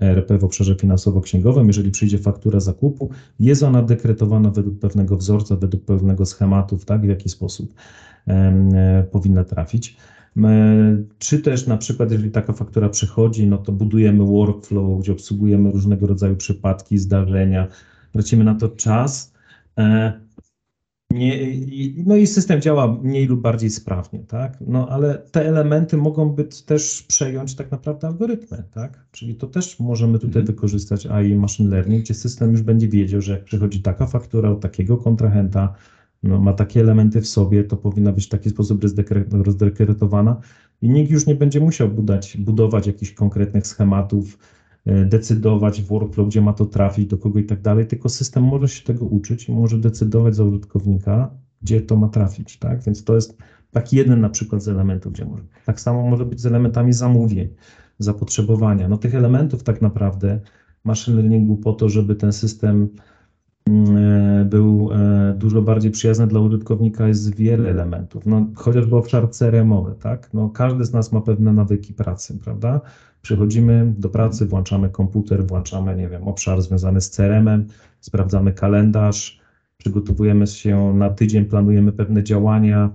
ERP 0.00 0.38
w 0.38 0.44
obszarze 0.44 0.74
finansowo-księgowym. 0.74 1.66
Jeżeli 1.66 1.90
przyjdzie 1.90 2.18
faktura 2.18 2.60
zakupu, 2.60 3.10
jest 3.40 3.62
ona 3.62 3.82
dekretowana 3.82 4.50
według 4.50 4.78
pewnego 4.78 5.16
wzorca, 5.16 5.56
według 5.56 5.84
pewnego 5.84 6.26
schematu, 6.26 6.78
tak, 6.86 7.00
w 7.00 7.08
jaki 7.08 7.28
sposób 7.28 7.74
powinna 9.10 9.44
trafić. 9.44 9.96
Czy 11.18 11.38
też 11.38 11.66
na 11.66 11.76
przykład, 11.76 12.10
jeżeli 12.10 12.30
taka 12.30 12.52
faktura 12.52 12.88
przychodzi, 12.88 13.46
no 13.46 13.58
to 13.58 13.72
budujemy 13.72 14.24
workflow, 14.24 15.00
gdzie 15.00 15.12
obsługujemy 15.12 15.70
różnego 15.70 16.06
rodzaju 16.06 16.36
przypadki, 16.36 16.98
zdarzenia, 16.98 17.68
tracimy 18.12 18.44
na 18.44 18.54
to 18.54 18.68
czas. 18.68 19.32
Nie, 21.16 21.38
no 22.06 22.16
i 22.16 22.26
system 22.26 22.60
działa 22.60 22.98
mniej 23.02 23.26
lub 23.26 23.40
bardziej 23.40 23.70
sprawnie, 23.70 24.18
tak? 24.18 24.58
No 24.60 24.88
ale 24.88 25.18
te 25.18 25.48
elementy 25.48 25.96
mogą 25.96 26.30
być 26.30 26.62
też 26.62 27.02
przejąć 27.02 27.54
tak 27.54 27.70
naprawdę 27.70 28.08
algorytmy, 28.08 28.62
tak? 28.74 29.06
Czyli 29.10 29.34
to 29.34 29.46
też 29.46 29.80
możemy 29.80 30.18
tutaj 30.18 30.42
mhm. 30.42 30.46
wykorzystać 30.46 31.06
AI 31.06 31.36
Machine 31.36 31.70
Learning, 31.70 32.04
gdzie 32.04 32.14
system 32.14 32.52
już 32.52 32.62
będzie 32.62 32.88
wiedział, 32.88 33.20
że 33.20 33.32
jak 33.32 33.44
przychodzi 33.44 33.82
taka 33.82 34.06
faktura 34.06 34.50
od 34.50 34.60
takiego 34.60 34.96
kontrahenta, 34.96 35.74
no, 36.22 36.40
ma 36.40 36.52
takie 36.52 36.80
elementy 36.80 37.20
w 37.20 37.28
sobie, 37.28 37.64
to 37.64 37.76
powinna 37.76 38.12
być 38.12 38.26
w 38.26 38.28
taki 38.28 38.50
sposób 38.50 38.84
rozdekretowana 39.30 40.40
i 40.82 40.88
nikt 40.88 41.10
już 41.10 41.26
nie 41.26 41.34
będzie 41.34 41.60
musiał 41.60 41.88
budować, 41.88 42.36
budować 42.36 42.86
jakichś 42.86 43.12
konkretnych 43.12 43.66
schematów, 43.66 44.38
decydować 44.86 45.82
w 45.82 45.86
workflow, 45.86 46.28
gdzie 46.28 46.40
ma 46.40 46.52
to 46.52 46.66
trafić, 46.66 47.06
do 47.06 47.18
kogo 47.18 47.38
i 47.38 47.44
tak 47.44 47.60
dalej, 47.60 47.86
tylko 47.86 48.08
system 48.08 48.44
może 48.44 48.68
się 48.68 48.84
tego 48.84 49.04
uczyć 49.04 49.48
i 49.48 49.52
może 49.52 49.78
decydować 49.78 50.36
za 50.36 50.44
użytkownika, 50.44 51.30
gdzie 51.62 51.80
to 51.80 51.96
ma 51.96 52.08
trafić, 52.08 52.58
tak? 52.58 52.82
Więc 52.82 53.04
to 53.04 53.14
jest 53.14 53.38
taki 53.70 53.96
jeden 53.96 54.20
na 54.20 54.28
przykład 54.28 54.62
z 54.62 54.68
elementów, 54.68 55.12
gdzie 55.12 55.24
może. 55.24 55.44
Tak 55.64 55.80
samo 55.80 56.10
może 56.10 56.24
być 56.24 56.40
z 56.40 56.46
elementami 56.46 56.92
zamówień, 56.92 57.48
zapotrzebowania. 57.98 58.88
No 58.88 58.98
tych 58.98 59.14
elementów 59.14 59.62
tak 59.62 59.82
naprawdę 59.82 60.40
machine 60.84 61.16
learningu 61.16 61.56
po 61.56 61.72
to, 61.72 61.88
żeby 61.88 62.14
ten 62.14 62.32
system 62.32 62.88
E, 63.68 64.44
był 64.44 64.90
e, 64.92 65.34
dużo 65.38 65.62
bardziej 65.62 65.90
przyjazny 65.90 66.26
dla 66.26 66.40
użytkownika, 66.40 67.08
jest 67.08 67.34
wiele 67.34 67.70
elementów. 67.70 68.26
No, 68.26 68.46
chociażby 68.54 68.96
obszar 68.96 69.30
CRM-owy, 69.30 69.94
tak? 69.94 70.34
No, 70.34 70.50
każdy 70.50 70.84
z 70.84 70.92
nas 70.92 71.12
ma 71.12 71.20
pewne 71.20 71.52
nawyki 71.52 71.94
pracy, 71.94 72.38
prawda? 72.44 72.80
Przychodzimy 73.26 73.94
do 73.98 74.08
pracy, 74.08 74.46
włączamy 74.46 74.90
komputer, 74.90 75.46
włączamy, 75.46 75.96
nie 75.96 76.08
wiem, 76.08 76.28
obszar 76.28 76.62
związany 76.62 77.00
z 77.00 77.10
CRM-em, 77.10 77.66
sprawdzamy 78.00 78.52
kalendarz, 78.52 79.40
przygotowujemy 79.76 80.46
się 80.46 80.94
na 80.94 81.10
tydzień, 81.10 81.44
planujemy 81.44 81.92
pewne 81.92 82.24
działania, 82.24 82.90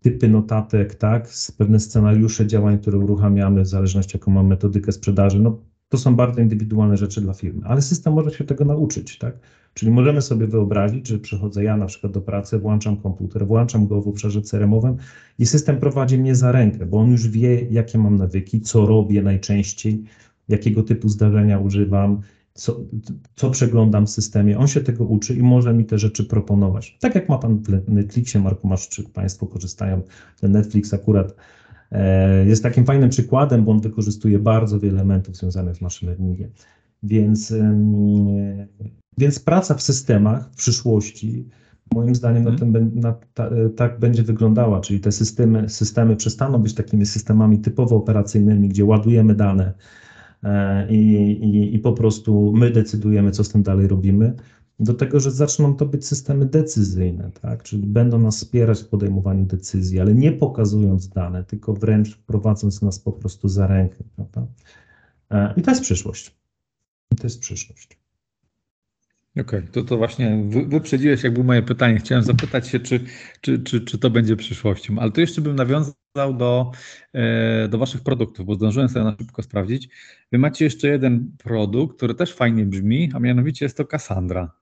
typy 0.00 0.28
notatek, 0.28 0.94
tak? 0.94 1.28
Pewne 1.58 1.80
scenariusze 1.80 2.46
działań, 2.46 2.78
które 2.78 2.98
uruchamiamy 2.98 3.62
w 3.62 3.66
zależności 3.66 4.16
jaką 4.16 4.30
mamy 4.30 4.48
metodykę 4.48 4.92
sprzedaży. 4.92 5.40
No, 5.40 5.58
to 5.88 5.98
są 5.98 6.16
bardzo 6.16 6.40
indywidualne 6.40 6.96
rzeczy 6.96 7.20
dla 7.20 7.34
firmy, 7.34 7.62
ale 7.64 7.82
system 7.82 8.12
może 8.12 8.30
się 8.30 8.44
tego 8.44 8.64
nauczyć, 8.64 9.18
tak? 9.18 9.38
Czyli 9.74 9.90
możemy 9.90 10.22
sobie 10.22 10.46
wyobrazić, 10.46 11.08
że 11.08 11.18
przychodzę 11.18 11.64
ja 11.64 11.76
na 11.76 11.86
przykład 11.86 12.12
do 12.12 12.20
pracy, 12.20 12.58
włączam 12.58 12.96
komputer, 12.96 13.46
włączam 13.46 13.86
go 13.86 14.02
w 14.02 14.08
obszarze 14.08 14.42
CRM-owym 14.42 14.96
i 15.38 15.46
system 15.46 15.76
prowadzi 15.76 16.18
mnie 16.18 16.34
za 16.34 16.52
rękę, 16.52 16.86
bo 16.86 16.98
on 16.98 17.10
już 17.10 17.28
wie, 17.28 17.66
jakie 17.70 17.98
mam 17.98 18.16
nawyki, 18.16 18.60
co 18.60 18.86
robię 18.86 19.22
najczęściej, 19.22 20.04
jakiego 20.48 20.82
typu 20.82 21.08
zdarzenia 21.08 21.58
używam, 21.58 22.20
co, 22.54 22.80
co 23.36 23.50
przeglądam 23.50 24.06
w 24.06 24.10
systemie. 24.10 24.58
On 24.58 24.68
się 24.68 24.80
tego 24.80 25.04
uczy 25.04 25.34
i 25.34 25.42
może 25.42 25.74
mi 25.74 25.84
te 25.84 25.98
rzeczy 25.98 26.24
proponować. 26.24 26.96
Tak 27.00 27.14
jak 27.14 27.28
ma 27.28 27.38
pan 27.38 27.58
w 27.58 27.88
Netflixie, 27.88 28.40
Marku, 28.40 28.68
masz, 28.68 28.88
czy 28.88 29.02
państwo 29.02 29.46
korzystają, 29.46 30.02
ten 30.40 30.52
Netflix 30.52 30.94
akurat 30.94 31.34
e, 31.92 32.46
jest 32.46 32.62
takim 32.62 32.84
fajnym 32.84 33.10
przykładem, 33.10 33.64
bo 33.64 33.72
on 33.72 33.80
wykorzystuje 33.80 34.38
bardzo 34.38 34.80
wiele 34.80 34.94
elementów 34.94 35.36
związanych 35.36 35.76
z 35.76 35.80
machine 35.80 36.10
learningiem. 36.10 36.50
Więc 37.02 37.54
więc 39.18 39.38
praca 39.38 39.74
w 39.74 39.82
systemach 39.82 40.50
w 40.52 40.56
przyszłości, 40.56 41.48
moim 41.94 42.14
zdaniem, 42.14 42.44
na 42.44 42.58
tym, 42.58 42.90
na, 42.94 43.14
ta, 43.34 43.50
tak 43.76 43.98
będzie 43.98 44.22
wyglądała, 44.22 44.80
czyli 44.80 45.00
te 45.00 45.12
systemy, 45.12 45.68
systemy 45.68 46.16
przestaną 46.16 46.58
być 46.58 46.74
takimi 46.74 47.06
systemami 47.06 47.58
typowo 47.58 47.96
operacyjnymi, 47.96 48.68
gdzie 48.68 48.84
ładujemy 48.84 49.34
dane 49.34 49.72
e, 50.42 50.92
i, 50.92 51.14
i, 51.44 51.74
i 51.74 51.78
po 51.78 51.92
prostu 51.92 52.52
my 52.56 52.70
decydujemy, 52.70 53.30
co 53.30 53.44
z 53.44 53.48
tym 53.48 53.62
dalej 53.62 53.88
robimy, 53.88 54.34
do 54.80 54.94
tego, 54.94 55.20
że 55.20 55.30
zaczną 55.30 55.74
to 55.74 55.86
być 55.86 56.06
systemy 56.06 56.46
decyzyjne, 56.46 57.30
tak? 57.40 57.62
czyli 57.62 57.86
będą 57.86 58.18
nas 58.18 58.36
wspierać 58.36 58.82
w 58.82 58.88
podejmowaniu 58.88 59.44
decyzji, 59.44 60.00
ale 60.00 60.14
nie 60.14 60.32
pokazując 60.32 61.08
dane, 61.08 61.44
tylko 61.44 61.74
wręcz 61.74 62.16
prowadząc 62.16 62.82
nas 62.82 62.98
po 62.98 63.12
prostu 63.12 63.48
za 63.48 63.66
rękę. 63.66 64.04
Prawda? 64.16 64.46
E, 65.30 65.54
I 65.56 65.62
to 65.62 65.70
jest 65.70 65.82
przyszłość. 65.82 66.36
To 67.16 67.26
jest 67.26 67.40
przyszłość. 67.40 68.03
Okej, 69.40 69.58
okay, 69.58 69.72
to, 69.72 69.82
to 69.82 69.96
właśnie 69.96 70.44
wyprzedziłeś 70.68 71.24
jakby 71.24 71.44
moje 71.44 71.62
pytanie. 71.62 71.96
Chciałem 71.96 72.24
zapytać 72.24 72.68
się, 72.68 72.80
czy, 72.80 73.00
czy, 73.40 73.58
czy, 73.58 73.80
czy 73.80 73.98
to 73.98 74.10
będzie 74.10 74.36
przyszłością, 74.36 74.98
ale 74.98 75.10
to 75.10 75.20
jeszcze 75.20 75.40
bym 75.40 75.56
nawiązał 75.56 76.34
do, 76.36 76.70
e, 77.12 77.68
do 77.68 77.78
Waszych 77.78 78.02
produktów, 78.02 78.46
bo 78.46 78.54
zdążyłem 78.54 78.88
sobie 78.88 79.04
na 79.04 79.16
szybko 79.18 79.42
sprawdzić. 79.42 79.88
Wy 80.32 80.38
macie 80.38 80.64
jeszcze 80.64 80.88
jeden 80.88 81.32
produkt, 81.38 81.96
który 81.96 82.14
też 82.14 82.34
fajnie 82.34 82.66
brzmi, 82.66 83.10
a 83.14 83.20
mianowicie 83.20 83.64
jest 83.64 83.76
to 83.76 83.84
Cassandra. 83.84 84.52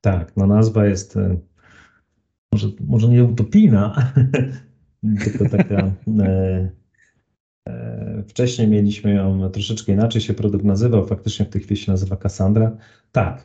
Tak, 0.00 0.36
no 0.36 0.46
nazwa 0.46 0.86
jest 0.86 1.16
e, 1.16 1.36
może, 2.52 2.68
może 2.80 3.08
nie 3.08 3.24
utopijna, 3.24 4.12
tylko 5.24 5.48
taka 5.48 5.92
E, 6.20 6.83
wcześniej 8.28 8.68
mieliśmy 8.68 9.14
ją 9.14 9.50
troszeczkę 9.50 9.92
inaczej 9.92 10.20
się 10.20 10.34
produkt 10.34 10.64
nazywał, 10.64 11.06
faktycznie 11.06 11.46
w 11.46 11.48
tej 11.48 11.62
chwili 11.62 11.80
się 11.80 11.92
nazywa 11.92 12.16
Cassandra. 12.16 12.76
Tak, 13.12 13.44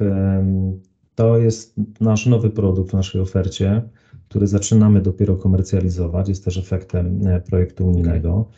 to 1.16 1.38
jest 1.38 1.76
nasz 2.02 2.26
nowy 2.26 2.50
produkt 2.50 2.90
w 2.90 2.94
naszej 2.94 3.22
ofercie, 3.22 3.82
który 4.30 4.48
zaczynamy 4.48 5.02
dopiero 5.02 5.36
komercjalizować. 5.36 6.30
Jest 6.30 6.46
też 6.46 6.58
efektem 6.58 7.28
e, 7.28 7.42
projektu 7.42 7.88
unijnego, 7.88 8.50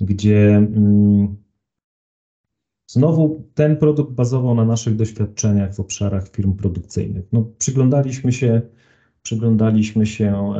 gdzie 0.00 0.56
mm, 0.56 1.36
znowu 2.86 3.48
ten 3.54 3.76
produkt 3.76 4.12
bazował 4.12 4.54
na 4.54 4.64
naszych 4.64 4.96
doświadczeniach 4.96 5.74
w 5.74 5.80
obszarach 5.80 6.28
firm 6.28 6.54
produkcyjnych. 6.54 7.24
No, 7.32 7.44
przyglądaliśmy 7.58 8.32
się, 8.32 8.62
przyglądaliśmy 9.22 10.06
się 10.06 10.52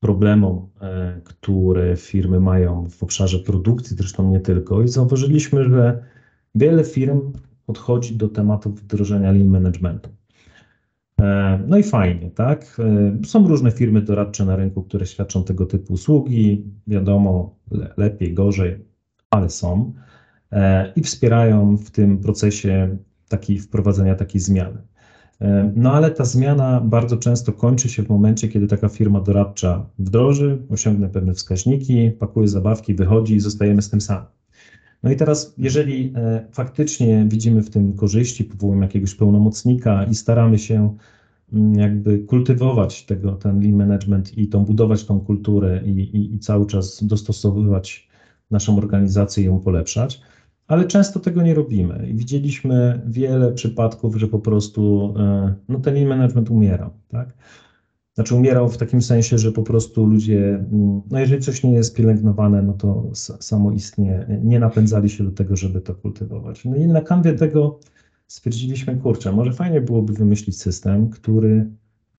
problemom, 0.00 0.68
e, 0.80 1.20
które 1.24 1.96
firmy 1.96 2.40
mają 2.40 2.88
w 2.90 3.02
obszarze 3.02 3.38
produkcji, 3.38 3.96
zresztą 3.96 4.30
nie 4.30 4.40
tylko, 4.40 4.82
i 4.82 4.88
zauważyliśmy, 4.88 5.64
że 5.64 6.04
wiele 6.54 6.84
firm 6.84 7.32
podchodzi 7.66 8.16
do 8.16 8.28
tematu 8.28 8.70
wdrożenia 8.70 9.32
lean 9.32 9.48
managementu. 9.48 10.10
E, 11.20 11.60
no 11.66 11.78
i 11.78 11.82
fajnie, 11.82 12.30
tak? 12.30 12.80
E, 13.22 13.26
są 13.26 13.48
różne 13.48 13.70
firmy 13.70 14.02
doradcze 14.02 14.44
na 14.44 14.56
rynku, 14.56 14.82
które 14.82 15.06
świadczą 15.06 15.44
tego 15.44 15.66
typu 15.66 15.92
usługi. 15.92 16.64
Wiadomo, 16.86 17.56
lepiej, 17.96 18.34
gorzej, 18.34 18.84
ale 19.30 19.50
są 19.50 19.92
i 20.96 21.02
wspierają 21.02 21.76
w 21.76 21.90
tym 21.90 22.18
procesie 22.18 22.96
taki, 23.28 23.58
wprowadzenia 23.58 24.14
takiej 24.14 24.40
zmiany. 24.40 24.82
No 25.76 25.92
ale 25.92 26.10
ta 26.10 26.24
zmiana 26.24 26.80
bardzo 26.80 27.16
często 27.16 27.52
kończy 27.52 27.88
się 27.88 28.02
w 28.02 28.08
momencie, 28.08 28.48
kiedy 28.48 28.66
taka 28.66 28.88
firma 28.88 29.20
doradcza 29.20 29.86
wdroży, 29.98 30.58
osiągnie 30.70 31.08
pewne 31.08 31.34
wskaźniki, 31.34 32.10
pakuje 32.10 32.48
zabawki, 32.48 32.94
wychodzi 32.94 33.34
i 33.34 33.40
zostajemy 33.40 33.82
z 33.82 33.90
tym 33.90 34.00
sami. 34.00 34.26
No 35.02 35.10
i 35.10 35.16
teraz, 35.16 35.54
jeżeli 35.58 36.12
e, 36.16 36.46
faktycznie 36.52 37.26
widzimy 37.28 37.62
w 37.62 37.70
tym 37.70 37.92
korzyści, 37.92 38.44
powołujemy 38.44 38.86
jakiegoś 38.86 39.14
pełnomocnika 39.14 40.04
i 40.04 40.14
staramy 40.14 40.58
się 40.58 40.96
mm, 41.52 41.74
jakby 41.74 42.18
kultywować 42.18 43.06
tego, 43.06 43.32
ten 43.32 43.60
lean 43.60 43.74
management 43.74 44.38
i 44.38 44.48
tą, 44.48 44.64
budować 44.64 45.04
tą 45.04 45.20
kulturę 45.20 45.82
i, 45.84 45.90
i, 45.90 46.34
i 46.34 46.38
cały 46.38 46.66
czas 46.66 47.04
dostosowywać 47.04 48.08
naszą 48.50 48.78
organizację 48.78 49.42
i 49.42 49.46
ją 49.46 49.60
polepszać, 49.60 50.20
ale 50.70 50.84
często 50.84 51.20
tego 51.20 51.42
nie 51.42 51.54
robimy. 51.54 52.08
I 52.10 52.14
widzieliśmy 52.14 53.02
wiele 53.06 53.52
przypadków, 53.52 54.16
że 54.16 54.26
po 54.26 54.38
prostu 54.38 55.14
e, 55.18 55.54
no, 55.68 55.80
ten 55.80 56.06
management 56.06 56.50
umierał. 56.50 56.90
Tak? 57.08 57.34
Znaczy 58.14 58.34
umierał 58.34 58.68
w 58.68 58.76
takim 58.76 59.02
sensie, 59.02 59.38
że 59.38 59.52
po 59.52 59.62
prostu 59.62 60.06
ludzie, 60.06 60.54
mm, 60.72 61.02
no 61.10 61.18
jeżeli 61.18 61.42
coś 61.42 61.62
nie 61.62 61.72
jest 61.72 61.96
pielęgnowane, 61.96 62.62
no 62.62 62.72
to 62.72 63.10
samoistnie 63.40 64.26
nie 64.44 64.60
napędzali 64.60 65.10
się 65.10 65.24
do 65.24 65.30
tego, 65.30 65.56
żeby 65.56 65.80
to 65.80 65.94
kultywować. 65.94 66.64
No 66.64 66.76
i 66.76 66.86
na 66.86 67.00
kanwie 67.00 67.32
tego 67.32 67.78
stwierdziliśmy, 68.26 68.96
kurczę, 68.96 69.32
może 69.32 69.52
fajnie 69.52 69.80
byłoby 69.80 70.12
wymyślić 70.12 70.60
system, 70.60 71.10
który 71.10 71.70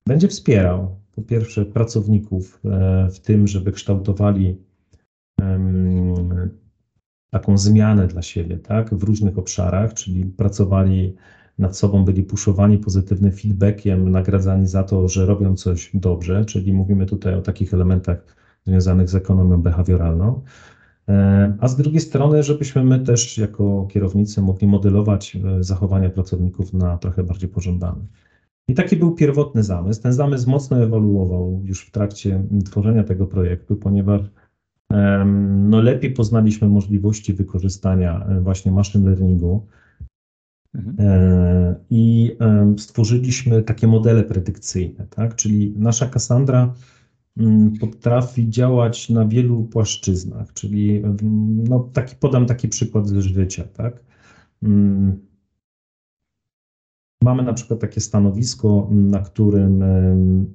będzie 0.08 0.28
wspierał 0.28 0.96
po 1.16 1.22
pierwsze 1.22 1.66
pracowników 1.66 2.60
e, 2.66 3.10
w 3.10 3.20
tym, 3.20 3.48
żeby 3.48 3.72
kształtowali 3.72 4.58
taką 7.32 7.58
zmianę 7.58 8.08
dla 8.08 8.22
siebie, 8.22 8.58
tak, 8.58 8.96
w 8.96 9.04
różnych 9.04 9.38
obszarach, 9.38 9.94
czyli 9.94 10.26
pracowali 10.26 11.16
nad 11.58 11.78
sobą, 11.78 12.06
byli 12.06 12.24
puszowani 12.24 12.78
pozytywnym 12.78 13.32
feedbackiem, 13.32 14.10
nagradzani 14.12 14.68
za 14.68 14.84
to, 14.84 15.08
że 15.08 15.26
robią 15.26 15.56
coś 15.56 15.92
dobrze, 15.94 16.46
czyli 16.46 16.74
mówimy 16.74 17.06
tutaj 17.06 17.34
o 17.36 17.42
takich 17.42 17.74
elementach 17.74 18.36
związanych 18.66 19.10
z 19.10 19.16
ekonomią 19.16 19.62
behawioralną. 19.62 20.42
E, 21.10 21.58
a 21.60 21.68
z 21.68 21.76
drugiej 21.76 22.00
strony, 22.00 22.44
żebyśmy 22.44 22.84
my 22.84 23.00
też 23.00 23.38
jako 23.38 23.88
kierownicy 23.90 24.42
mogli 24.42 24.68
modelować 24.68 25.36
e, 25.36 25.64
zachowania 25.64 26.10
pracowników 26.10 26.74
na 26.74 26.98
trochę 26.98 27.24
bardziej 27.24 27.50
pożądane. 27.50 28.06
I 28.68 28.74
taki 28.74 28.96
był 28.96 29.16
pierwotny 29.16 29.64
zamysł. 29.64 30.02
Ten 30.02 30.14
zamysł 30.14 30.50
mocno 30.50 30.84
ewoluował 30.84 31.62
już 31.64 31.88
w 31.88 31.92
trakcie 31.92 32.44
tworzenia 32.66 33.04
tego 33.04 33.28
projektu, 33.28 33.76
ponieważ 33.76 34.22
no, 35.70 35.82
lepiej 35.82 36.12
poznaliśmy 36.12 36.68
możliwości 36.68 37.34
wykorzystania 37.34 38.26
e, 38.26 38.42
właśnie 38.42 38.72
machine 38.72 39.10
learningu 39.10 39.68
mhm. 40.76 41.76
i 41.90 42.38
stworzyliśmy 42.78 43.64
takie 43.64 43.88
modele 43.88 44.24
predykcyjne, 44.24 45.08
tak? 45.10 45.36
Czyli 45.36 45.74
nasza 45.78 46.06
Cassandra 46.08 46.74
Mm, 47.38 47.74
potrafi 47.78 48.50
działać 48.50 49.10
na 49.10 49.26
wielu 49.26 49.64
płaszczyznach, 49.64 50.54
czyli 50.54 50.98
mm, 50.98 51.64
no, 51.64 51.90
taki, 51.94 52.16
podam 52.16 52.46
taki 52.46 52.68
przykład 52.68 53.08
ze 53.08 53.22
życia, 53.22 53.64
tak? 53.64 54.04
Mm, 57.22 57.36
mamy 57.36 57.44
na 57.44 57.54
przykład 57.54 57.80
takie 57.80 58.02
stanowisko, 58.02 58.88
na 58.92 59.20
którym 59.20 59.84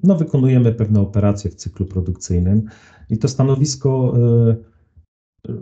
no, 0.03 0.17
wykonujemy 0.17 0.73
pewne 0.73 1.01
operacje 1.01 1.51
w 1.51 1.55
cyklu 1.55 1.87
produkcyjnym 1.87 2.63
i 3.11 3.19
to 3.19 3.29
stanowisko, 3.29 4.15
e, 4.49 4.57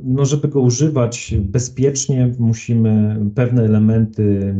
no, 0.04 0.24
żeby 0.24 0.48
go 0.48 0.60
używać 0.60 1.34
bezpiecznie, 1.40 2.34
musimy 2.38 3.20
pewne 3.34 3.64
elementy 3.64 4.54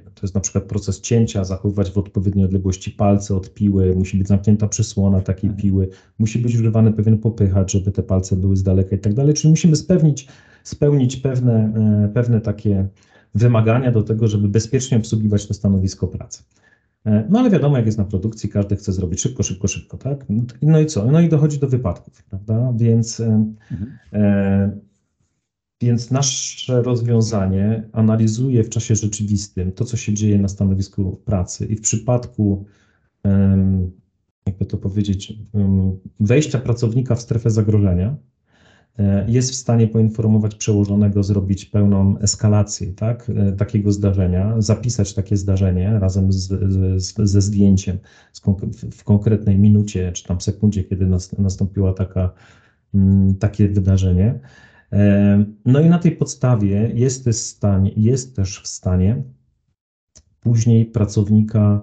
to 0.00 0.20
jest 0.22 0.34
na 0.34 0.40
przykład 0.40 0.64
proces 0.64 1.00
cięcia, 1.00 1.44
zachowywać 1.44 1.90
w 1.90 1.98
odpowiedniej 1.98 2.44
odległości 2.44 2.90
palce 2.90 3.36
od 3.36 3.54
piły, 3.54 3.94
musi 3.96 4.18
być 4.18 4.28
zamknięta 4.28 4.68
przysłona 4.68 5.20
takiej 5.20 5.50
mhm. 5.50 5.62
piły, 5.62 5.88
musi 6.18 6.38
być 6.38 6.54
używany 6.54 6.92
pewien 6.92 7.18
popychacz, 7.18 7.72
żeby 7.72 7.92
te 7.92 8.02
palce 8.02 8.36
były 8.36 8.56
z 8.56 8.62
daleka 8.62 8.96
i 8.96 8.98
tak 8.98 9.14
dalej. 9.14 9.34
Czyli 9.34 9.50
musimy 9.50 9.76
spełnić, 9.76 10.28
spełnić 10.64 11.16
pewne, 11.16 11.72
e, 12.04 12.08
pewne 12.14 12.40
takie 12.40 12.88
wymagania 13.34 13.92
do 13.92 14.02
tego, 14.02 14.28
żeby 14.28 14.48
bezpiecznie 14.48 14.98
obsługiwać 14.98 15.46
to 15.46 15.54
stanowisko 15.54 16.08
pracy. 16.08 16.42
E, 17.06 17.26
no 17.30 17.38
ale 17.40 17.50
wiadomo, 17.50 17.76
jak 17.76 17.86
jest 17.86 17.98
na 17.98 18.04
produkcji, 18.04 18.48
każdy 18.48 18.76
chce 18.76 18.92
zrobić 18.92 19.20
szybko, 19.20 19.42
szybko, 19.42 19.68
szybko, 19.68 19.98
tak? 19.98 20.26
No 20.62 20.80
i 20.80 20.86
co? 20.86 21.10
No 21.10 21.20
i 21.20 21.28
dochodzi 21.28 21.58
do 21.58 21.68
wypadków, 21.68 22.22
prawda? 22.22 22.72
Więc 22.76 23.20
e, 23.20 23.26
mhm. 23.70 23.98
e, 24.12 24.92
więc 25.80 26.10
nasze 26.10 26.82
rozwiązanie 26.82 27.88
analizuje 27.92 28.64
w 28.64 28.68
czasie 28.68 28.94
rzeczywistym 28.94 29.72
to, 29.72 29.84
co 29.84 29.96
się 29.96 30.14
dzieje 30.14 30.38
na 30.38 30.48
stanowisku 30.48 31.20
pracy 31.24 31.66
i 31.66 31.76
w 31.76 31.80
przypadku, 31.80 32.64
jakby 34.46 34.66
to 34.66 34.76
powiedzieć, 34.78 35.38
wejścia 36.20 36.58
pracownika 36.58 37.14
w 37.14 37.20
strefę 37.20 37.50
zagrożenia, 37.50 38.16
jest 39.26 39.50
w 39.50 39.54
stanie 39.54 39.88
poinformować 39.88 40.54
przełożonego, 40.54 41.22
zrobić 41.22 41.64
pełną 41.64 42.18
eskalację 42.18 42.92
tak, 42.92 43.30
e, 43.36 43.52
takiego 43.52 43.92
zdarzenia, 43.92 44.54
zapisać 44.58 45.14
takie 45.14 45.36
zdarzenie 45.36 45.98
razem 45.98 46.32
z, 46.32 46.48
z, 47.02 47.30
ze 47.30 47.40
zdjęciem 47.40 47.98
w 48.92 49.04
konkretnej 49.04 49.58
minucie 49.58 50.12
czy 50.12 50.24
tam 50.24 50.40
sekundzie, 50.40 50.84
kiedy 50.84 51.06
nastąpiła 51.38 51.92
taka, 51.92 52.32
takie 53.38 53.68
wydarzenie 53.68 54.40
no 55.64 55.80
i 55.80 55.88
na 55.88 55.98
tej 55.98 56.12
podstawie 56.16 56.90
jest 56.94 57.24
też, 57.24 57.36
stanie, 57.36 57.90
jest 57.96 58.36
też 58.36 58.60
w 58.62 58.66
stanie 58.66 59.22
później 60.40 60.86
pracownika 60.86 61.82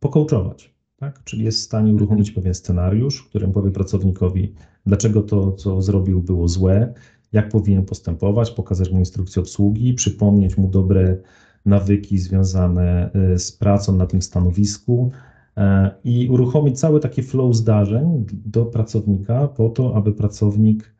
pokołczować, 0.00 0.74
tak? 0.96 1.24
Czyli 1.24 1.44
jest 1.44 1.58
w 1.58 1.62
stanie 1.62 1.94
uruchomić 1.94 2.30
pewien 2.30 2.54
scenariusz, 2.54 3.22
którym 3.22 3.52
powie 3.52 3.70
pracownikowi, 3.70 4.54
dlaczego 4.86 5.22
to, 5.22 5.52
co 5.52 5.82
zrobił, 5.82 6.22
było 6.22 6.48
złe, 6.48 6.94
jak 7.32 7.48
powinien 7.48 7.84
postępować, 7.84 8.50
pokazać 8.50 8.90
mu 8.90 8.98
instrukcję 8.98 9.42
obsługi, 9.42 9.94
przypomnieć 9.94 10.56
mu 10.56 10.68
dobre 10.68 11.16
nawyki 11.64 12.18
związane 12.18 13.10
y, 13.34 13.38
z 13.38 13.52
pracą 13.52 13.96
na 13.96 14.06
tym 14.06 14.22
stanowisku 14.22 15.10
e, 15.56 15.90
i 16.04 16.28
uruchomić 16.30 16.80
cały 16.80 17.00
taki 17.00 17.22
flow 17.22 17.54
zdarzeń 17.54 18.26
do 18.30 18.64
pracownika 18.64 19.48
po 19.48 19.68
to, 19.68 19.96
aby 19.96 20.12
pracownik 20.12 20.94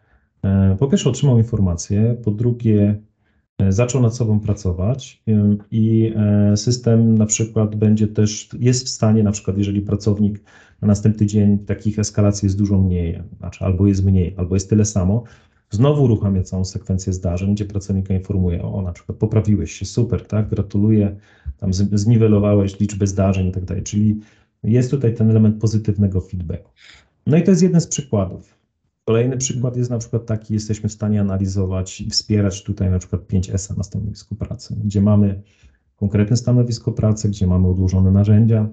E, 0.44 0.76
po 0.78 0.88
pierwsze 0.88 1.10
otrzymał 1.10 1.38
informację, 1.38 2.16
po 2.24 2.30
drugie 2.30 3.00
zaczął 3.68 4.02
nad 4.02 4.16
sobą 4.16 4.40
pracować 4.40 5.22
e, 5.28 5.56
i 5.70 6.14
system 6.56 7.18
na 7.18 7.26
przykład 7.26 7.76
będzie 7.76 8.08
też, 8.08 8.48
jest 8.58 8.86
w 8.86 8.88
stanie 8.88 9.22
na 9.22 9.32
przykład, 9.32 9.58
jeżeli 9.58 9.80
pracownik 9.80 10.40
na 10.82 10.88
następny 10.88 11.26
dzień 11.26 11.58
takich 11.58 11.98
eskalacji 11.98 12.46
jest 12.46 12.58
dużo 12.58 12.78
mniej, 12.78 13.22
znaczy 13.38 13.64
albo 13.64 13.86
jest 13.86 14.04
mniej, 14.04 14.34
albo 14.36 14.56
jest 14.56 14.70
tyle 14.70 14.84
samo, 14.84 15.24
znowu 15.70 16.04
uruchamia 16.04 16.42
całą 16.42 16.64
sekwencję 16.64 17.12
zdarzeń, 17.12 17.54
gdzie 17.54 17.64
pracownika 17.64 18.14
informuje, 18.14 18.62
o 18.62 18.82
na 18.82 18.92
przykład 18.92 19.18
poprawiłeś 19.18 19.72
się, 19.72 19.84
super, 19.84 20.26
tak, 20.26 20.48
gratuluję, 20.48 21.16
tam 21.58 21.72
zniwelowałeś 21.72 22.80
liczbę 22.80 23.06
zdarzeń 23.06 23.48
i 23.48 23.52
tak 23.52 23.64
dalej, 23.64 23.82
czyli 23.82 24.20
jest 24.64 24.90
tutaj 24.90 25.14
ten 25.14 25.30
element 25.30 25.60
pozytywnego 25.60 26.20
feedbacku. 26.20 26.70
No 27.26 27.36
i 27.36 27.42
to 27.42 27.50
jest 27.50 27.62
jeden 27.62 27.80
z 27.80 27.86
przykładów. 27.86 28.53
Kolejny 29.04 29.36
przykład 29.36 29.76
jest 29.76 29.90
na 29.90 29.98
przykład 29.98 30.26
taki, 30.26 30.54
jesteśmy 30.54 30.88
w 30.88 30.92
stanie 30.92 31.20
analizować 31.20 32.00
i 32.00 32.10
wspierać 32.10 32.62
tutaj 32.62 32.90
na 32.90 32.98
przykład 32.98 33.22
5S 33.22 33.76
na 33.76 33.82
stanowisku 33.82 34.34
pracy, 34.34 34.76
gdzie 34.84 35.00
mamy 35.00 35.42
konkretne 35.96 36.36
stanowisko 36.36 36.92
pracy, 36.92 37.28
gdzie 37.28 37.46
mamy 37.46 37.68
odłożone 37.68 38.10
narzędzia 38.10 38.68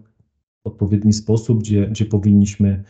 w 0.63 0.67
odpowiedni 0.67 1.13
sposób, 1.13 1.59
gdzie, 1.59 1.87
gdzie 1.87 2.05
powinniśmy 2.05 2.83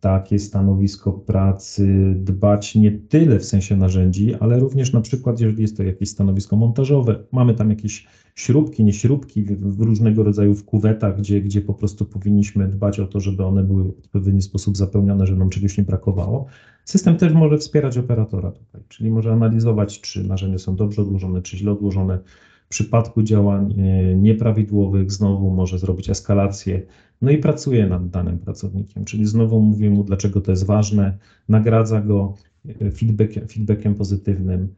takie 0.00 0.38
stanowisko 0.38 1.12
pracy 1.12 2.14
dbać 2.16 2.74
nie 2.74 2.92
tyle 2.92 3.38
w 3.38 3.44
sensie 3.44 3.76
narzędzi, 3.76 4.34
ale 4.34 4.58
również 4.58 4.92
na 4.92 5.00
przykład, 5.00 5.40
jeżeli 5.40 5.62
jest 5.62 5.76
to 5.76 5.82
jakieś 5.82 6.08
stanowisko 6.08 6.56
montażowe, 6.56 7.24
mamy 7.32 7.54
tam 7.54 7.70
jakieś 7.70 8.06
śrubki, 8.34 8.84
nie 8.84 8.92
śrubki 8.92 9.42
w 9.44 9.80
różnego 9.80 10.22
rodzaju 10.22 10.54
w 10.54 10.64
kuwetach, 10.64 11.18
gdzie, 11.18 11.40
gdzie 11.40 11.60
po 11.60 11.74
prostu 11.74 12.04
powinniśmy 12.04 12.68
dbać 12.68 13.00
o 13.00 13.06
to, 13.06 13.20
żeby 13.20 13.44
one 13.44 13.64
były 13.64 13.84
w 13.84 13.98
odpowiedni 13.98 14.42
sposób 14.42 14.76
zapełnione, 14.76 15.26
żeby 15.26 15.38
nam 15.38 15.50
czegoś 15.50 15.78
nie 15.78 15.84
brakowało. 15.84 16.46
System 16.84 17.16
też 17.16 17.32
może 17.32 17.58
wspierać 17.58 17.98
operatora 17.98 18.52
tutaj, 18.52 18.82
czyli 18.88 19.10
może 19.10 19.32
analizować, 19.32 20.00
czy 20.00 20.24
narzędzia 20.24 20.58
są 20.58 20.76
dobrze 20.76 21.02
odłożone, 21.02 21.42
czy 21.42 21.56
źle 21.56 21.72
odłożone. 21.72 22.18
W 22.68 22.70
przypadku 22.70 23.22
działań 23.22 23.74
e, 23.78 24.16
nieprawidłowych 24.16 25.12
znowu 25.12 25.50
może 25.50 25.78
zrobić 25.78 26.10
eskalację, 26.10 26.82
no 27.22 27.30
i 27.30 27.38
pracuje 27.38 27.86
nad 27.86 28.10
danym 28.10 28.38
pracownikiem, 28.38 29.04
czyli 29.04 29.26
znowu 29.26 29.60
mówię 29.60 29.90
mu, 29.90 30.04
dlaczego 30.04 30.40
to 30.40 30.50
jest 30.50 30.66
ważne, 30.66 31.18
nagradza 31.48 32.00
go 32.00 32.34
e, 32.80 32.90
feedback, 32.90 33.32
feedbackiem 33.52 33.94
pozytywnym, 33.94 34.74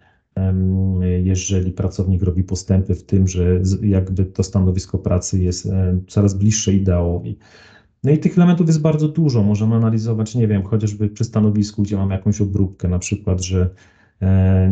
jeżeli 1.24 1.72
pracownik 1.72 2.22
robi 2.22 2.44
postępy 2.44 2.94
w 2.94 3.04
tym, 3.04 3.28
że 3.28 3.60
jakby 3.82 4.24
to 4.24 4.42
stanowisko 4.42 4.98
pracy 4.98 5.42
jest 5.42 5.68
coraz 6.06 6.34
bliższe 6.34 6.72
ideałowi. 6.72 7.38
No 8.04 8.10
i 8.10 8.18
tych 8.18 8.38
elementów 8.38 8.66
jest 8.66 8.80
bardzo 8.80 9.08
dużo. 9.08 9.42
Możemy 9.42 9.74
analizować, 9.74 10.34
nie 10.34 10.48
wiem, 10.48 10.62
chociażby 10.62 11.08
przy 11.08 11.24
stanowisku, 11.24 11.82
gdzie 11.82 11.96
mamy 11.96 12.14
jakąś 12.14 12.40
obróbkę, 12.40 12.88
na 12.88 12.98
przykład, 12.98 13.44
że 13.44 13.60
E, 13.60 13.99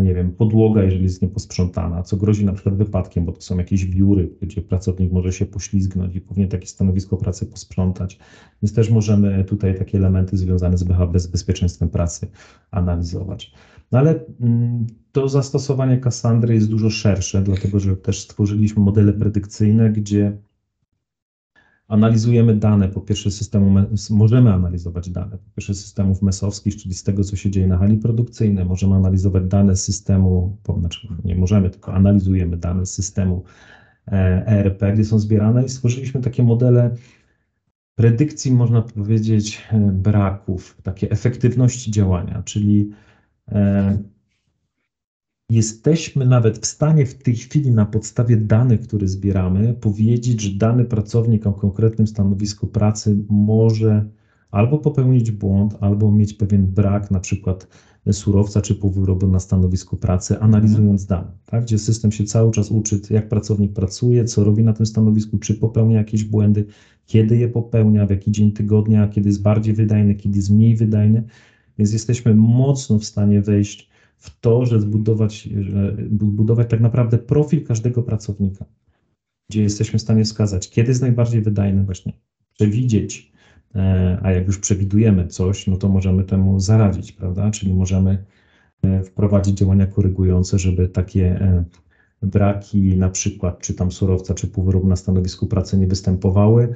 nie 0.00 0.14
wiem, 0.14 0.32
podłoga, 0.32 0.82
jeżeli 0.82 1.02
jest 1.02 1.22
nieposprzątana, 1.22 2.02
co 2.02 2.16
grozi 2.16 2.44
na 2.44 2.52
przykład 2.52 2.74
wypadkiem, 2.74 3.24
bo 3.24 3.32
to 3.32 3.40
są 3.40 3.58
jakieś 3.58 3.86
wióry, 3.86 4.30
gdzie 4.42 4.62
pracownik 4.62 5.12
może 5.12 5.32
się 5.32 5.46
poślizgnąć 5.46 6.16
i 6.16 6.20
powinien 6.20 6.48
takie 6.48 6.66
stanowisko 6.66 7.16
pracy 7.16 7.46
posprzątać. 7.46 8.18
Więc 8.62 8.74
też 8.74 8.90
możemy 8.90 9.44
tutaj 9.44 9.78
takie 9.78 9.98
elementy 9.98 10.36
związane 10.36 10.78
z 10.78 11.26
bezpieczeństwem 11.26 11.88
pracy 11.88 12.26
analizować. 12.70 13.52
No 13.92 13.98
ale 13.98 14.24
mm, 14.40 14.86
to 15.12 15.28
zastosowanie 15.28 15.98
Cassandry 15.98 16.54
jest 16.54 16.70
dużo 16.70 16.90
szersze, 16.90 17.42
dlatego 17.42 17.80
że 17.80 17.96
też 17.96 18.20
stworzyliśmy 18.20 18.82
modele 18.82 19.12
predykcyjne, 19.12 19.90
gdzie 19.90 20.38
analizujemy 21.88 22.56
dane, 22.56 22.88
po 22.88 23.00
pierwsze 23.00 23.30
systemu, 23.30 23.86
możemy 24.10 24.52
analizować 24.52 25.10
dane, 25.10 25.38
po 25.38 25.50
pierwsze 25.56 25.74
systemów 25.74 26.22
mesowskich, 26.22 26.76
czyli 26.76 26.94
z 26.94 27.02
tego, 27.02 27.24
co 27.24 27.36
się 27.36 27.50
dzieje 27.50 27.66
na 27.66 27.78
hali 27.78 27.98
produkcyjnej, 27.98 28.64
możemy 28.64 28.94
analizować 28.94 29.44
dane 29.44 29.76
systemu, 29.76 30.56
znaczy 30.78 31.08
nie 31.24 31.34
możemy, 31.34 31.70
tylko 31.70 31.94
analizujemy 31.94 32.56
dane 32.56 32.86
systemu 32.86 33.44
ERP, 34.06 34.82
e 34.82 34.92
gdzie 34.92 35.04
są 35.04 35.18
zbierane 35.18 35.64
i 35.64 35.68
stworzyliśmy 35.68 36.20
takie 36.20 36.42
modele 36.42 36.90
predykcji, 37.94 38.52
można 38.52 38.82
powiedzieć, 38.82 39.62
e, 39.72 39.78
braków, 39.92 40.76
takie 40.82 41.10
efektywności 41.10 41.90
działania, 41.90 42.42
czyli 42.42 42.90
e, 43.48 43.98
jesteśmy 45.58 46.26
nawet 46.26 46.58
w 46.58 46.66
stanie 46.66 47.06
w 47.06 47.14
tej 47.14 47.34
chwili 47.34 47.70
na 47.70 47.86
podstawie 47.86 48.36
danych, 48.36 48.80
które 48.80 49.08
zbieramy, 49.08 49.74
powiedzieć, 49.74 50.40
że 50.40 50.58
dany 50.58 50.84
pracownik 50.84 51.46
o 51.46 51.52
konkretnym 51.52 52.06
stanowisku 52.06 52.66
pracy 52.66 53.16
może 53.28 54.04
albo 54.50 54.78
popełnić 54.78 55.30
błąd, 55.30 55.76
albo 55.80 56.12
mieć 56.12 56.34
pewien 56.34 56.66
brak, 56.66 57.10
na 57.10 57.20
przykład 57.20 57.66
surowca 58.12 58.60
czy 58.60 58.74
półwyrobu 58.74 59.26
na 59.26 59.40
stanowisku 59.40 59.96
pracy, 59.96 60.38
analizując 60.40 61.06
dane, 61.06 61.30
tak? 61.46 61.64
gdzie 61.64 61.78
system 61.78 62.12
się 62.12 62.24
cały 62.24 62.50
czas 62.52 62.70
uczy, 62.70 63.00
jak 63.10 63.28
pracownik 63.28 63.72
pracuje, 63.72 64.24
co 64.24 64.44
robi 64.44 64.64
na 64.64 64.72
tym 64.72 64.86
stanowisku, 64.86 65.38
czy 65.38 65.54
popełnia 65.54 65.98
jakieś 65.98 66.24
błędy, 66.24 66.66
kiedy 67.06 67.36
je 67.36 67.48
popełnia, 67.48 68.06
w 68.06 68.10
jaki 68.10 68.32
dzień 68.32 68.52
tygodnia, 68.52 69.08
kiedy 69.08 69.28
jest 69.28 69.42
bardziej 69.42 69.74
wydajny, 69.74 70.14
kiedy 70.14 70.36
jest 70.36 70.50
mniej 70.50 70.76
wydajny. 70.76 71.22
Więc 71.78 71.92
jesteśmy 71.92 72.34
mocno 72.34 72.98
w 72.98 73.04
stanie 73.04 73.42
wejść 73.42 73.88
w 74.18 74.40
to, 74.40 74.66
że 74.66 74.80
zbudować, 74.80 75.42
że 75.42 75.96
budować 76.10 76.70
tak 76.70 76.80
naprawdę 76.80 77.18
profil 77.18 77.66
każdego 77.66 78.02
pracownika, 78.02 78.64
gdzie 79.50 79.62
jesteśmy 79.62 79.98
w 79.98 80.02
stanie 80.02 80.24
wskazać, 80.24 80.70
kiedy 80.70 80.88
jest 80.88 81.00
najbardziej 81.00 81.42
wydajny, 81.42 81.84
właśnie 81.84 82.12
przewidzieć, 82.54 83.32
e, 83.74 84.18
a 84.22 84.32
jak 84.32 84.46
już 84.46 84.58
przewidujemy 84.58 85.26
coś, 85.26 85.66
no 85.66 85.76
to 85.76 85.88
możemy 85.88 86.24
temu 86.24 86.60
zaradzić, 86.60 87.12
prawda? 87.12 87.50
Czyli 87.50 87.74
możemy 87.74 88.24
e, 88.82 89.02
wprowadzić 89.02 89.58
działania 89.58 89.86
korygujące, 89.86 90.58
żeby 90.58 90.88
takie 90.88 91.40
e, 91.40 91.64
braki 92.22 92.96
na 92.96 93.10
przykład, 93.10 93.58
czy 93.58 93.74
tam 93.74 93.92
surowca, 93.92 94.34
czy 94.34 94.48
półwyrób 94.48 94.84
na 94.84 94.96
stanowisku 94.96 95.46
pracy 95.46 95.78
nie 95.78 95.86
występowały, 95.86 96.74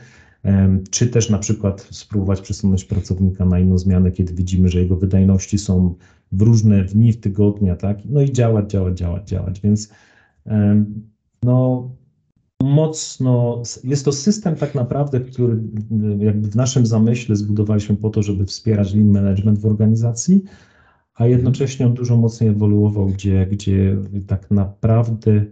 czy 0.90 1.06
też 1.06 1.30
na 1.30 1.38
przykład 1.38 1.88
spróbować 1.90 2.40
przesunąć 2.40 2.84
pracownika 2.84 3.44
na 3.44 3.58
inną 3.58 3.78
zmianę, 3.78 4.12
kiedy 4.12 4.34
widzimy, 4.34 4.68
że 4.68 4.80
jego 4.80 4.96
wydajności 4.96 5.58
są 5.58 5.94
w 6.32 6.42
różne 6.42 6.84
dni 6.84 7.12
w 7.12 7.20
tygodnia, 7.20 7.76
tak? 7.76 7.98
No 8.04 8.20
i 8.20 8.32
działać, 8.32 8.70
działać, 8.70 8.98
działać, 8.98 9.28
działać. 9.28 9.60
Więc 9.60 9.88
no, 11.42 11.90
mocno 12.62 13.62
jest 13.84 14.04
to 14.04 14.12
system 14.12 14.56
tak 14.56 14.74
naprawdę, 14.74 15.20
który 15.20 15.62
jakby 16.18 16.48
w 16.48 16.56
naszym 16.56 16.86
zamyśle 16.86 17.36
zbudowaliśmy 17.36 17.96
po 17.96 18.10
to, 18.10 18.22
żeby 18.22 18.46
wspierać 18.46 18.94
lean 18.94 19.08
management 19.08 19.58
w 19.58 19.66
organizacji, 19.66 20.42
a 21.14 21.26
jednocześnie 21.26 21.86
on 21.86 21.94
dużo 21.94 22.16
mocniej 22.16 22.50
ewoluował, 22.50 23.06
gdzie, 23.06 23.46
gdzie 23.50 23.96
tak 24.26 24.50
naprawdę 24.50 25.44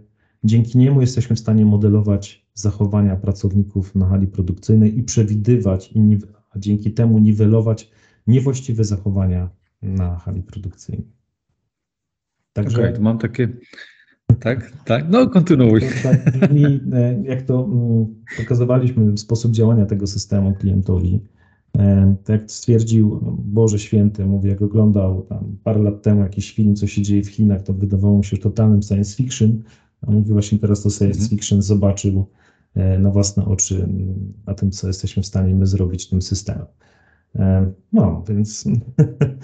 dzięki 0.43 0.77
niemu 0.77 1.01
jesteśmy 1.01 1.35
w 1.35 1.39
stanie 1.39 1.65
modelować 1.65 2.40
zachowania 2.53 3.15
pracowników 3.15 3.95
na 3.95 4.07
hali 4.07 4.27
produkcyjnej 4.27 4.99
i 4.99 5.03
przewidywać, 5.03 5.91
i 5.95 6.17
a 6.49 6.59
dzięki 6.59 6.91
temu 6.91 7.19
niwelować 7.19 7.91
niewłaściwe 8.27 8.83
zachowania 8.83 9.49
na 9.81 10.15
hali 10.15 10.43
produkcyjnej. 10.43 11.07
Także 12.53 12.89
okay, 12.89 12.99
mam 12.99 13.17
takie. 13.17 13.49
Tak, 14.39 14.71
tak, 14.85 15.05
no 15.09 15.27
kontynuuj. 15.27 15.81
Tak 16.03 16.39
brzmi, 16.39 16.79
e, 16.93 17.21
jak 17.23 17.41
to 17.41 17.65
mm, 17.65 18.15
pokazywaliśmy 18.37 19.17
sposób 19.17 19.51
działania 19.51 19.85
tego 19.85 20.07
systemu 20.07 20.53
klientowi. 20.53 21.19
E, 21.77 22.15
tak 22.23 22.41
jak 22.41 22.51
stwierdził 22.51 23.19
Boże 23.37 23.79
Święty, 23.79 24.25
mówię, 24.25 24.49
jak 24.49 24.61
oglądał 24.61 25.21
tam 25.21 25.57
parę 25.63 25.81
lat 25.81 26.01
temu 26.01 26.21
jakiś 26.21 26.53
film, 26.53 26.75
co 26.75 26.87
się 26.87 27.01
dzieje 27.01 27.23
w 27.23 27.29
Chinach, 27.29 27.63
to 27.63 27.73
wydawało 27.73 28.17
mu 28.17 28.23
się 28.23 28.37
totalnym 28.37 28.81
science 28.81 29.15
fiction, 29.15 29.63
a 30.01 30.11
mówi 30.11 30.31
właśnie 30.33 30.59
teraz 30.59 30.83
to 30.83 30.89
science 30.89 31.19
mhm. 31.19 31.29
fiction 31.29 31.61
zobaczył 31.61 32.25
na 32.75 33.09
własne 33.09 33.45
oczy 33.45 33.87
na 34.47 34.53
tym, 34.53 34.71
co 34.71 34.87
jesteśmy 34.87 35.23
w 35.23 35.27
stanie 35.27 35.55
my 35.55 35.65
zrobić 35.65 36.09
tym 36.09 36.21
systemem. 36.21 36.65
No, 37.93 38.23
więc 38.27 38.65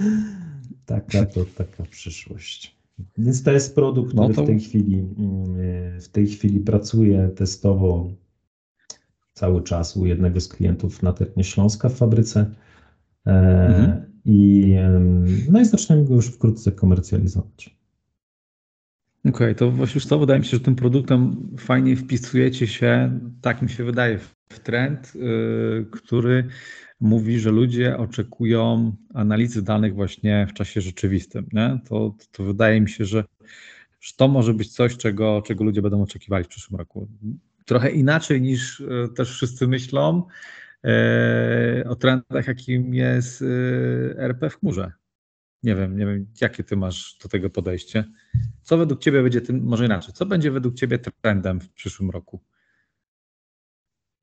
taka 0.85 1.25
to 1.25 1.45
taka 1.57 1.83
przyszłość. 1.83 2.77
Więc 3.17 3.43
to 3.43 3.51
jest 3.51 3.75
produkt, 3.75 4.13
który 4.13 4.27
no 4.27 4.33
to... 4.33 4.43
w 4.43 4.45
tej 4.45 4.59
chwili 4.59 4.99
mm, 4.99 6.01
w 6.01 6.09
tej 6.09 6.27
chwili 6.27 6.59
pracuje 6.59 7.29
testowo 7.35 8.09
cały 9.33 9.63
czas 9.63 9.97
u 9.97 10.05
jednego 10.05 10.41
z 10.41 10.47
klientów 10.47 11.03
na 11.03 11.13
terenie 11.13 11.43
Śląska 11.43 11.89
w 11.89 11.93
fabryce. 11.93 12.51
E, 13.27 13.31
mhm. 13.67 14.13
I, 14.25 14.75
no 15.51 15.61
i 15.61 15.65
zaczniemy 15.65 16.05
go 16.05 16.15
już 16.15 16.27
wkrótce 16.27 16.71
komercjalizować. 16.71 17.76
Okej, 19.19 19.31
okay, 19.33 19.55
to 19.55 19.71
właśnie 19.71 20.01
to 20.01 20.19
wydaje 20.19 20.39
mi 20.39 20.45
się, 20.45 20.57
że 20.57 20.63
tym 20.63 20.75
produktem 20.75 21.47
fajnie 21.59 21.95
wpisujecie 21.95 22.67
się, 22.67 23.19
tak 23.41 23.61
mi 23.61 23.69
się 23.69 23.83
wydaje, 23.83 24.19
w 24.49 24.59
trend, 24.59 25.15
yy, 25.15 25.87
który 25.91 26.47
mówi, 26.99 27.39
że 27.39 27.51
ludzie 27.51 27.97
oczekują 27.97 28.95
analizy 29.13 29.61
danych 29.61 29.95
właśnie 29.95 30.47
w 30.49 30.53
czasie 30.53 30.81
rzeczywistym. 30.81 31.47
Nie? 31.53 31.79
To, 31.89 32.15
to 32.31 32.43
wydaje 32.43 32.81
mi 32.81 32.89
się, 32.89 33.05
że, 33.05 33.23
że 34.01 34.13
to 34.17 34.27
może 34.27 34.53
być 34.53 34.73
coś, 34.73 34.97
czego, 34.97 35.41
czego 35.45 35.63
ludzie 35.63 35.81
będą 35.81 36.01
oczekiwali 36.01 36.43
w 36.43 36.47
przyszłym 36.47 36.79
roku. 36.79 37.07
Trochę 37.65 37.91
inaczej 37.91 38.41
niż 38.41 38.81
e, 38.81 39.07
też 39.15 39.31
wszyscy 39.31 39.67
myślą 39.67 40.23
e, 40.83 41.83
o 41.89 41.95
trendach, 41.95 42.47
jakim 42.47 42.93
jest 42.93 43.41
e, 43.41 43.45
RP 44.19 44.49
w 44.49 44.59
chmurze. 44.59 44.91
Nie 45.63 45.75
wiem, 45.75 45.97
nie 45.97 46.05
wiem, 46.05 46.27
jakie 46.41 46.63
ty 46.63 46.77
masz 46.77 47.17
do 47.23 47.29
tego 47.29 47.49
podejście. 47.49 48.03
Co 48.63 48.77
według 48.77 48.99
ciebie 48.99 49.23
będzie 49.23 49.41
tym, 49.41 49.63
może 49.63 49.85
inaczej, 49.85 50.13
co 50.13 50.25
będzie 50.25 50.51
według 50.51 50.75
ciebie 50.75 50.99
trendem 50.99 51.59
w 51.59 51.69
przyszłym 51.69 52.09
roku? 52.09 52.41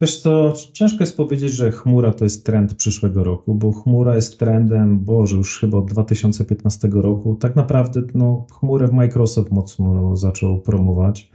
Wiesz 0.01 0.20
co, 0.20 0.55
ciężko 0.73 0.99
jest 1.01 1.16
powiedzieć, 1.16 1.53
że 1.53 1.73
chmura 1.73 2.12
to 2.12 2.25
jest 2.25 2.47
trend 2.47 2.75
przyszłego 2.75 3.25
roku, 3.25 3.55
bo 3.55 3.73
chmura 3.73 4.14
jest 4.14 4.38
trendem, 4.38 5.01
Boże, 5.01 5.37
już 5.37 5.61
chyba 5.61 5.79
od 5.79 5.90
2015 5.90 6.88
roku. 6.92 7.35
Tak 7.35 7.57
naprawdę 7.57 8.03
no, 8.14 8.47
chmurę 8.53 8.88
w 8.88 8.92
Microsoft 8.92 9.51
mocno 9.51 10.16
zaczął 10.16 10.61
promować. 10.61 11.31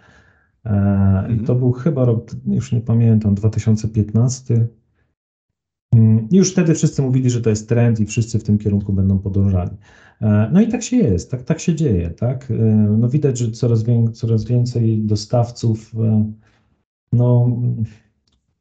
E, 0.66 0.70
mhm. 0.70 1.36
I 1.36 1.46
to 1.46 1.56
był 1.56 1.72
chyba 1.72 2.06
rok, 2.06 2.32
już 2.48 2.72
nie 2.72 2.82
pamiętam, 2.82 3.36
2015. 3.36 4.68
Mm, 5.94 6.30
I 6.30 6.38
już 6.38 6.52
wtedy 6.52 6.76
wszyscy 6.76 7.02
mówili, 7.02 7.30
że 7.30 7.42
to 7.42 7.50
jest 7.50 7.70
trend 7.70 8.00
i 8.00 8.06
wszyscy 8.06 8.40
w 8.40 8.44
tym 8.44 8.58
kierunku 8.58 8.94
będą 8.94 9.20
podążali. 9.20 9.72
E, 10.22 10.50
no 10.54 10.62
i 10.62 10.68
tak 10.68 10.84
się 10.84 10.98
jest, 10.98 11.32
tak, 11.32 11.44
tak 11.44 11.60
się 11.60 11.76
dzieje, 11.76 12.10
tak? 12.10 12.52
E, 12.52 12.56
no 12.98 13.10
widać, 13.10 13.38
że 13.38 13.52
coraz, 13.52 13.84
wię, 13.84 14.12
coraz 14.14 14.46
więcej 14.46 15.02
dostawców 15.02 15.96
e, 15.96 16.32
no, 17.14 17.58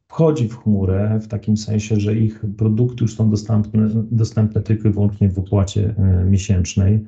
wchodzi 0.09 0.49
w 0.49 0.57
chmurę 0.57 1.21
w 1.23 1.29
takim 1.29 1.57
sensie, 1.57 2.01
że 2.01 2.15
ich 2.15 2.45
produkty 2.57 3.05
już 3.05 3.15
są 3.17 3.31
dostępne, 3.31 3.89
dostępne 4.11 4.63
tylko 4.63 4.89
i 4.89 4.93
wyłącznie 4.93 5.29
w 5.29 5.39
opłacie 5.39 5.95
miesięcznej, 6.27 7.05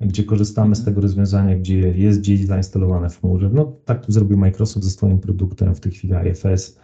gdzie 0.00 0.24
korzystamy 0.24 0.76
z 0.76 0.84
tego 0.84 1.00
rozwiązania, 1.00 1.56
gdzie 1.56 1.78
jest 1.78 2.20
gdzieś 2.20 2.46
zainstalowane 2.46 3.10
w 3.10 3.20
chmurze. 3.20 3.50
No 3.52 3.72
tak 3.84 4.06
tu 4.06 4.12
zrobił 4.12 4.38
Microsoft 4.38 4.86
ze 4.86 4.90
swoim 4.90 5.18
produktem 5.18 5.74
w 5.74 5.80
tej 5.80 5.92
chwili 5.92 6.14
IFS. 6.30 6.78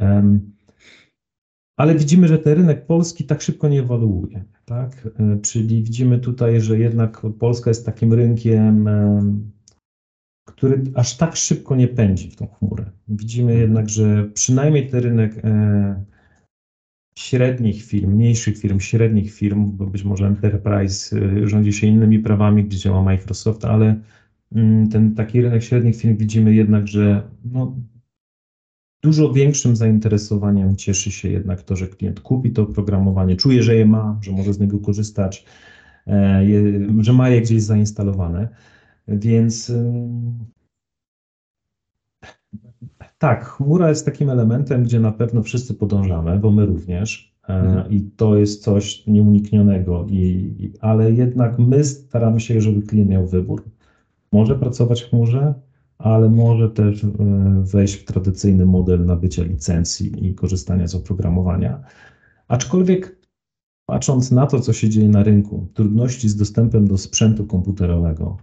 Um, 0.00 0.52
ale 1.82 1.94
widzimy, 1.94 2.28
że 2.28 2.38
ten 2.38 2.56
rynek 2.56 2.86
polski 2.86 3.24
tak 3.24 3.42
szybko 3.42 3.68
nie 3.68 3.80
ewoluuje. 3.80 4.44
Tak? 4.64 5.08
E, 5.18 5.38
czyli 5.42 5.82
widzimy 5.82 6.18
tutaj, 6.18 6.60
że 6.60 6.78
jednak 6.78 7.22
Polska 7.38 7.70
jest 7.70 7.86
takim 7.86 8.12
rynkiem 8.12 8.88
który 10.44 10.82
aż 10.94 11.16
tak 11.16 11.36
szybko 11.36 11.76
nie 11.76 11.88
pędzi 11.88 12.30
w 12.30 12.36
tą 12.36 12.46
chmurę. 12.46 12.90
Widzimy 13.08 13.54
jednak, 13.54 13.88
że 13.88 14.24
przynajmniej 14.34 14.90
ten 14.90 15.00
rynek 15.00 15.44
e, 15.44 16.04
średnich 17.18 17.84
firm, 17.84 18.10
mniejszych 18.10 18.58
firm, 18.58 18.80
średnich 18.80 19.34
firm, 19.34 19.76
bo 19.76 19.86
być 19.86 20.04
może 20.04 20.26
Enterprise 20.26 21.16
e, 21.16 21.48
rządzi 21.48 21.72
się 21.72 21.86
innymi 21.86 22.18
prawami, 22.18 22.64
gdzie 22.64 22.78
działa 22.78 23.02
Microsoft, 23.02 23.64
ale 23.64 24.00
mm, 24.52 24.88
ten 24.88 25.14
taki 25.14 25.42
rynek 25.42 25.62
średnich 25.62 25.96
firm 25.96 26.16
widzimy 26.16 26.54
jednak, 26.54 26.88
że 26.88 27.22
no, 27.44 27.76
dużo 29.02 29.32
większym 29.32 29.76
zainteresowaniem 29.76 30.76
cieszy 30.76 31.10
się 31.10 31.28
jednak 31.28 31.62
to, 31.62 31.76
że 31.76 31.88
klient 31.88 32.20
kupi 32.20 32.50
to 32.50 32.62
oprogramowanie, 32.62 33.36
czuje, 33.36 33.62
że 33.62 33.76
je 33.76 33.86
ma, 33.86 34.18
że 34.22 34.32
może 34.32 34.52
z 34.52 34.60
niego 34.60 34.78
korzystać, 34.78 35.44
e, 36.06 36.42
że 36.98 37.12
ma 37.12 37.28
je 37.28 37.40
gdzieś 37.40 37.62
zainstalowane. 37.62 38.48
Więc 39.08 39.72
tak, 43.18 43.44
chmura 43.44 43.88
jest 43.88 44.04
takim 44.04 44.30
elementem, 44.30 44.82
gdzie 44.82 45.00
na 45.00 45.12
pewno 45.12 45.42
wszyscy 45.42 45.74
podążamy, 45.74 46.38
bo 46.38 46.50
my 46.50 46.66
również. 46.66 47.34
E, 47.48 47.54
mhm. 47.54 47.90
I 47.90 48.00
to 48.00 48.36
jest 48.36 48.62
coś 48.62 49.06
nieuniknionego, 49.06 50.06
i, 50.10 50.72
ale 50.80 51.12
jednak 51.12 51.58
my 51.58 51.84
staramy 51.84 52.40
się, 52.40 52.60
żeby 52.60 52.82
klient 52.82 53.10
miał 53.10 53.26
wybór. 53.26 53.64
Może 54.32 54.58
pracować 54.58 55.02
w 55.02 55.10
chmurze, 55.10 55.54
ale 56.02 56.28
może 56.28 56.70
też 56.70 57.04
e, 57.04 57.08
wejść 57.72 57.94
w 57.94 58.04
tradycyjny 58.04 58.66
model 58.66 59.06
nabycia 59.06 59.42
licencji 59.42 60.26
i 60.26 60.34
korzystania 60.34 60.86
z 60.86 60.94
oprogramowania. 60.94 61.82
Aczkolwiek 62.48 63.16
patrząc 63.86 64.30
na 64.30 64.46
to, 64.46 64.60
co 64.60 64.72
się 64.72 64.88
dzieje 64.88 65.08
na 65.08 65.22
rynku, 65.22 65.68
trudności 65.74 66.28
z 66.28 66.36
dostępem 66.36 66.88
do 66.88 66.98
sprzętu 66.98 67.46
komputerowego, 67.46 68.36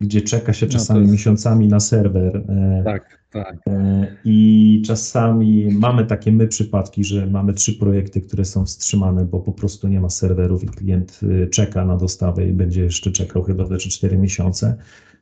gdzie 0.00 0.20
czeka 0.20 0.52
się 0.52 0.66
no 0.66 0.72
czasami 0.72 1.00
no 1.00 1.02
jest... 1.02 1.12
miesiącami 1.12 1.68
na 1.68 1.80
serwer. 1.80 2.36
E, 2.36 2.82
tak, 2.84 3.26
tak. 3.30 3.58
E, 3.68 4.06
I 4.24 4.82
czasami 4.86 5.68
mamy 5.72 6.06
takie 6.06 6.32
my 6.32 6.48
przypadki, 6.48 7.04
że 7.04 7.26
mamy 7.26 7.52
trzy 7.52 7.74
projekty, 7.74 8.20
które 8.20 8.44
są 8.44 8.66
wstrzymane, 8.66 9.24
bo 9.24 9.40
po 9.40 9.52
prostu 9.52 9.88
nie 9.88 10.00
ma 10.00 10.10
serwerów 10.10 10.64
i 10.64 10.66
klient 10.66 11.20
czeka 11.50 11.84
na 11.84 11.96
dostawę 11.96 12.48
i 12.48 12.52
będzie 12.52 12.82
jeszcze 12.82 13.12
czekał 13.12 13.42
chyba 13.42 13.76
3 13.78 13.90
4 13.90 14.18
miesiące. 14.18 14.76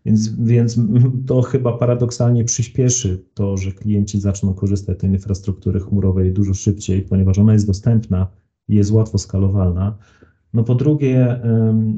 Więc, 0.06 0.40
więc 0.40 0.80
to 1.26 1.42
chyba 1.42 1.72
paradoksalnie 1.72 2.44
przyspieszy 2.44 3.24
to, 3.34 3.56
że 3.56 3.72
klienci 3.72 4.20
zaczną 4.20 4.54
korzystać 4.54 4.98
z 4.98 5.00
tej 5.00 5.10
infrastruktury 5.10 5.80
chmurowej 5.80 6.32
dużo 6.32 6.54
szybciej, 6.54 7.02
ponieważ 7.02 7.38
ona 7.38 7.52
jest 7.52 7.66
dostępna 7.66 8.26
i 8.68 8.74
jest 8.74 8.90
łatwo 8.90 9.18
skalowalna. 9.18 9.98
No 10.54 10.64
po 10.64 10.74
drugie, 10.74 11.40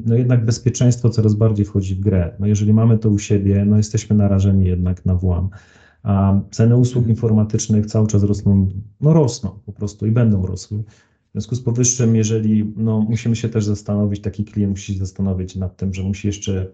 no 0.05 0.15
jednak 0.15 0.45
bezpieczeństwo 0.45 1.09
coraz 1.09 1.33
bardziej 1.33 1.65
wchodzi 1.65 1.95
w 1.95 1.99
grę. 1.99 2.35
No 2.39 2.47
jeżeli 2.47 2.73
mamy 2.73 2.97
to 2.97 3.09
u 3.09 3.19
siebie, 3.19 3.65
no 3.65 3.77
jesteśmy 3.77 4.15
narażeni 4.15 4.65
jednak 4.65 5.05
na 5.05 5.15
włam. 5.15 5.49
A 6.03 6.41
ceny 6.51 6.77
usług 6.77 7.07
informatycznych 7.07 7.85
cały 7.85 8.07
czas 8.07 8.23
rosną, 8.23 8.69
no 9.01 9.13
rosną 9.13 9.49
po 9.65 9.73
prostu 9.73 10.07
i 10.07 10.11
będą 10.11 10.45
rosły. 10.45 10.83
W 11.29 11.31
związku 11.31 11.55
z 11.55 11.61
powyższym, 11.61 12.15
jeżeli 12.15 12.73
no, 12.77 13.01
musimy 13.01 13.35
się 13.35 13.49
też 13.49 13.65
zastanowić, 13.65 14.21
taki 14.21 14.45
klient 14.45 14.71
musi 14.71 14.93
się 14.93 14.99
zastanowić 14.99 15.55
nad 15.55 15.77
tym, 15.77 15.93
że 15.93 16.03
musi 16.03 16.27
jeszcze 16.27 16.71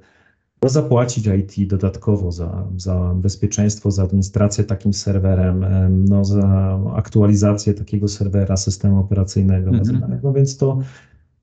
no, 0.62 0.70
zapłacić 0.70 1.28
IT 1.28 1.68
dodatkowo 1.70 2.32
za, 2.32 2.68
za 2.78 3.14
bezpieczeństwo, 3.16 3.92
za 3.92 4.04
administrację 4.04 4.64
takim 4.64 4.94
serwerem, 4.94 5.66
no, 6.10 6.26
za 6.26 6.80
aktualizację 6.96 7.74
takiego 7.74 8.08
serwera, 8.08 8.58
systemu 8.58 9.00
operacyjnego. 9.00 9.70
Mhm. 9.70 10.20
No 10.24 10.34
więc 10.34 10.58
to, 10.58 10.80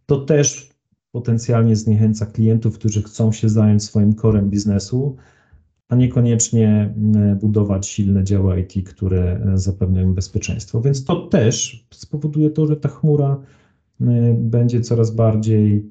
to 0.07 0.16
też 0.16 0.70
potencjalnie 1.12 1.77
zniechęca 1.77 2.27
klientów, 2.27 2.79
którzy 2.79 3.03
chcą 3.03 3.33
się 3.33 3.48
zająć 3.48 3.85
swoim 3.85 4.14
korem 4.14 4.51
biznesu, 4.51 5.16
a 5.88 5.96
niekoniecznie 5.96 6.94
budować 7.40 7.87
silne 7.87 8.25
działy 8.25 8.61
IT, 8.61 8.88
które 8.88 9.40
zapewniają 9.55 10.14
bezpieczeństwo. 10.14 10.81
Więc 10.81 11.05
to 11.05 11.27
też 11.27 11.87
spowoduje 11.90 12.51
to, 12.51 12.66
że 12.66 12.77
ta 12.77 12.88
chmura 12.88 13.40
będzie 14.35 14.81
coraz 14.81 15.11
bardziej, 15.11 15.90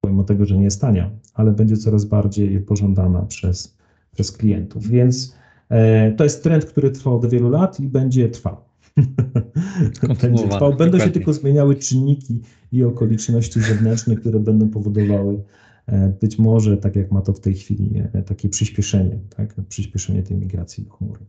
pomimo 0.00 0.24
tego, 0.24 0.44
że 0.44 0.56
nie 0.56 0.64
jest 0.64 0.80
tania, 0.80 1.10
ale 1.34 1.52
będzie 1.52 1.76
coraz 1.76 2.04
bardziej 2.04 2.60
pożądana 2.60 3.22
przez, 3.22 3.76
przez 4.14 4.32
klientów. 4.32 4.88
Więc 4.88 5.34
e, 5.68 6.12
to 6.12 6.24
jest 6.24 6.42
trend, 6.42 6.64
który 6.64 6.90
trwał 6.90 7.16
od 7.16 7.30
wielu 7.30 7.50
lat 7.50 7.80
i 7.80 7.88
będzie 7.88 8.28
trwał. 8.28 8.56
będzie 10.22 10.48
trwał. 10.48 10.76
Będą 10.76 10.98
się 10.98 11.10
tylko 11.10 11.32
zmieniały 11.32 11.76
czynniki 11.76 12.40
i 12.72 12.84
okoliczności 12.84 13.60
zewnętrzne, 13.60 14.16
które 14.16 14.40
będą 14.40 14.68
powodowały 14.68 15.42
e, 15.86 16.08
być 16.20 16.38
może, 16.38 16.76
tak 16.76 16.96
jak 16.96 17.12
ma 17.12 17.20
to 17.20 17.32
w 17.32 17.40
tej 17.40 17.54
chwili, 17.54 18.02
e, 18.12 18.22
takie 18.22 18.48
przyspieszenie, 18.48 19.18
tak? 19.36 19.54
przyspieszenie 19.68 20.22
tej 20.22 20.36
migracji 20.36 20.84
do 20.84 20.90
chmury. 20.90 21.20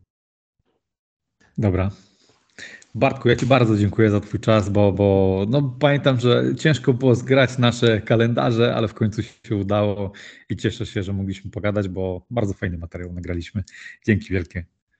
Dobra, 1.57 1.91
Bartku, 2.95 3.29
ja 3.29 3.35
Ci 3.35 3.45
bardzo 3.45 3.77
dziękuję 3.77 4.09
za 4.09 4.19
Twój 4.19 4.39
czas, 4.39 4.69
bo, 4.69 4.91
bo 4.91 5.45
no, 5.49 5.75
pamiętam, 5.79 6.19
że 6.19 6.43
ciężko 6.59 6.93
było 6.93 7.15
zgrać 7.15 7.57
nasze 7.57 8.01
kalendarze, 8.01 8.75
ale 8.75 8.87
w 8.87 8.93
końcu 8.93 9.23
się 9.23 9.55
udało 9.55 10.11
i 10.49 10.57
cieszę 10.57 10.85
się, 10.85 11.03
że 11.03 11.13
mogliśmy 11.13 11.51
pogadać, 11.51 11.87
bo 11.87 12.25
bardzo 12.29 12.53
fajny 12.53 12.77
materiał 12.77 13.13
nagraliśmy. 13.13 13.63
Dzięki 14.05 14.33
wielkie. 14.33 14.65